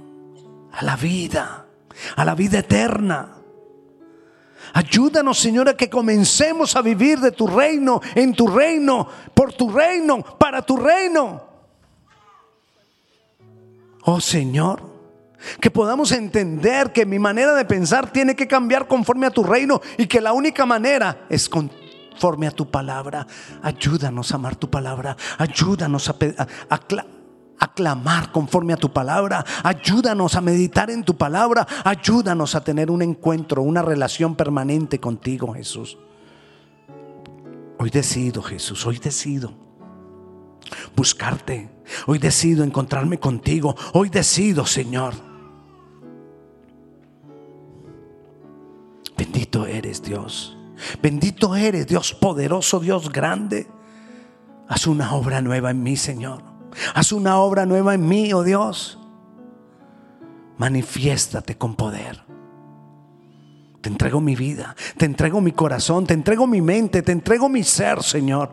a 0.73 0.83
la 0.83 0.97
vida, 0.97 1.65
a 2.15 2.25
la 2.25 2.35
vida 2.35 2.59
eterna. 2.59 3.35
Ayúdanos, 4.73 5.39
Señor, 5.39 5.69
a 5.69 5.77
que 5.77 5.89
comencemos 5.89 6.75
a 6.75 6.81
vivir 6.81 7.19
de 7.19 7.31
tu 7.31 7.47
reino, 7.47 8.01
en 8.15 8.33
tu 8.33 8.47
reino, 8.47 9.07
por 9.33 9.53
tu 9.53 9.71
reino, 9.71 10.21
para 10.37 10.61
tu 10.61 10.75
reino. 10.75 11.41
Oh 14.03 14.19
Señor, 14.19 14.81
que 15.59 15.71
podamos 15.71 16.11
entender 16.11 16.91
que 16.91 17.05
mi 17.05 17.19
manera 17.19 17.55
de 17.55 17.65
pensar 17.65 18.11
tiene 18.11 18.35
que 18.35 18.47
cambiar 18.47 18.87
conforme 18.87 19.27
a 19.27 19.31
tu 19.31 19.43
reino 19.43 19.81
y 19.97 20.07
que 20.07 20.21
la 20.21 20.33
única 20.33 20.65
manera 20.65 21.25
es 21.29 21.47
conforme 21.49 22.47
a 22.47 22.51
tu 22.51 22.69
palabra. 22.69 23.25
Ayúdanos 23.61 24.31
a 24.31 24.35
amar 24.35 24.55
tu 24.55 24.69
palabra. 24.69 25.15
Ayúdanos 25.37 26.09
a, 26.09 27.67
clamar 27.73 28.31
conforme 28.31 28.73
a 28.73 28.77
tu 28.77 28.91
palabra. 28.91 29.45
Ayúdanos 29.63 30.35
a 30.35 30.41
meditar 30.41 30.89
en 30.89 31.03
tu 31.03 31.15
palabra. 31.15 31.65
Ayúdanos 31.83 32.55
a 32.55 32.63
tener 32.63 32.91
un 32.91 33.01
encuentro, 33.01 33.61
una 33.61 33.81
relación 33.81 34.35
permanente 34.35 34.99
contigo, 34.99 35.53
Jesús. 35.53 35.97
Hoy 37.77 37.89
decido, 37.89 38.41
Jesús, 38.41 38.85
hoy 38.85 38.97
decido 38.97 39.53
buscarte. 40.95 41.69
Hoy 42.05 42.19
decido 42.19 42.63
encontrarme 42.63 43.19
contigo. 43.19 43.75
Hoy 43.93 44.09
decido, 44.09 44.65
Señor 44.65 45.28
Bendito 49.39 49.65
eres 49.67 50.03
Dios. 50.03 50.57
Bendito 51.01 51.55
eres 51.55 51.87
Dios 51.87 52.13
poderoso, 52.13 52.81
Dios 52.81 53.09
grande. 53.09 53.67
Haz 54.67 54.85
una 54.85 55.13
obra 55.13 55.41
nueva 55.41 55.71
en 55.71 55.81
mí, 55.81 55.95
Señor. 55.95 56.43
Haz 56.93 57.13
una 57.13 57.37
obra 57.37 57.65
nueva 57.65 57.93
en 57.93 58.05
mí, 58.05 58.33
oh 58.33 58.43
Dios. 58.43 58.99
Manifiéstate 60.57 61.57
con 61.57 61.75
poder. 61.75 62.21
Te 63.79 63.87
entrego 63.87 64.19
mi 64.19 64.35
vida, 64.35 64.75
te 64.97 65.05
entrego 65.05 65.39
mi 65.39 65.53
corazón, 65.53 66.05
te 66.05 66.13
entrego 66.13 66.45
mi 66.45 66.61
mente, 66.61 67.01
te 67.01 67.13
entrego 67.13 67.47
mi 67.47 67.63
ser, 67.63 68.03
Señor. 68.03 68.51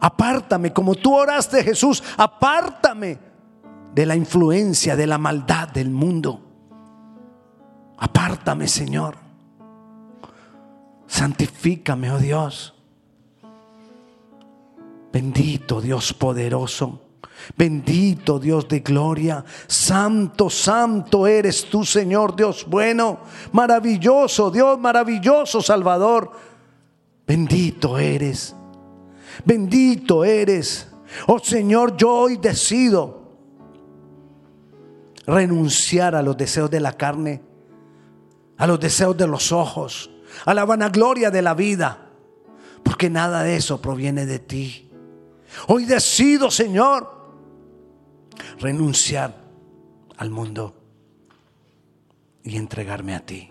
Apártame 0.00 0.72
como 0.72 0.96
tú 0.96 1.14
oraste, 1.14 1.62
Jesús. 1.62 2.02
Apártame 2.16 3.16
de 3.94 4.06
la 4.06 4.16
influencia, 4.16 4.96
de 4.96 5.06
la 5.06 5.18
maldad 5.18 5.68
del 5.68 5.90
mundo. 5.90 6.42
Apártame, 7.96 8.66
Señor. 8.66 9.25
Santifícame, 11.06 12.10
oh 12.10 12.18
Dios. 12.18 12.74
Bendito 15.12 15.80
Dios 15.80 16.12
poderoso. 16.12 17.02
Bendito 17.56 18.38
Dios 18.38 18.66
de 18.68 18.80
gloria. 18.80 19.44
Santo, 19.66 20.50
santo 20.50 21.26
eres 21.26 21.66
tú, 21.66 21.84
Señor 21.84 22.34
Dios 22.34 22.66
bueno. 22.68 23.20
Maravilloso 23.52 24.50
Dios, 24.50 24.78
maravilloso 24.78 25.62
Salvador. 25.62 26.30
Bendito 27.26 27.98
eres. 27.98 28.54
Bendito 29.44 30.24
eres. 30.24 30.88
Oh 31.26 31.38
Señor, 31.38 31.96
yo 31.96 32.10
hoy 32.12 32.36
decido 32.36 33.36
renunciar 35.26 36.14
a 36.14 36.22
los 36.22 36.36
deseos 36.36 36.70
de 36.70 36.80
la 36.80 36.92
carne 36.92 37.42
a 38.58 38.66
los 38.66 38.80
deseos 38.80 39.16
de 39.16 39.26
los 39.26 39.52
ojos, 39.52 40.10
a 40.44 40.54
la 40.54 40.64
vanagloria 40.64 41.30
de 41.30 41.42
la 41.42 41.54
vida, 41.54 42.08
porque 42.82 43.10
nada 43.10 43.42
de 43.42 43.56
eso 43.56 43.80
proviene 43.80 44.26
de 44.26 44.38
ti. 44.38 44.90
Hoy 45.68 45.84
decido, 45.84 46.50
Señor, 46.50 47.16
renunciar 48.58 49.34
al 50.16 50.30
mundo 50.30 50.74
y 52.42 52.56
entregarme 52.56 53.14
a 53.14 53.24
ti. 53.24 53.50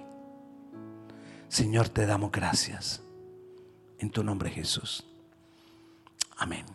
Señor, 1.48 1.90
te 1.90 2.06
damos 2.06 2.32
gracias. 2.32 3.02
En 3.98 4.10
tu 4.10 4.24
nombre 4.24 4.50
Jesús. 4.50 5.06
Amén. 6.38 6.66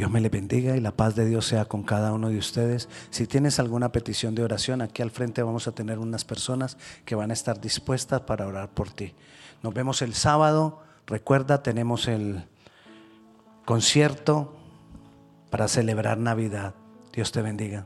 Dios 0.00 0.10
me 0.10 0.22
le 0.22 0.30
bendiga 0.30 0.78
y 0.78 0.80
la 0.80 0.96
paz 0.96 1.14
de 1.14 1.26
Dios 1.26 1.44
sea 1.44 1.66
con 1.66 1.82
cada 1.82 2.14
uno 2.14 2.30
de 2.30 2.38
ustedes. 2.38 2.88
Si 3.10 3.26
tienes 3.26 3.58
alguna 3.58 3.92
petición 3.92 4.34
de 4.34 4.42
oración, 4.42 4.80
aquí 4.80 5.02
al 5.02 5.10
frente 5.10 5.42
vamos 5.42 5.68
a 5.68 5.72
tener 5.72 5.98
unas 5.98 6.24
personas 6.24 6.78
que 7.04 7.14
van 7.14 7.28
a 7.28 7.34
estar 7.34 7.60
dispuestas 7.60 8.22
para 8.22 8.46
orar 8.46 8.70
por 8.70 8.88
ti. 8.88 9.12
Nos 9.62 9.74
vemos 9.74 10.00
el 10.00 10.14
sábado. 10.14 10.80
Recuerda, 11.06 11.62
tenemos 11.62 12.08
el 12.08 12.44
concierto 13.66 14.56
para 15.50 15.68
celebrar 15.68 16.16
Navidad. 16.16 16.74
Dios 17.12 17.30
te 17.30 17.42
bendiga. 17.42 17.84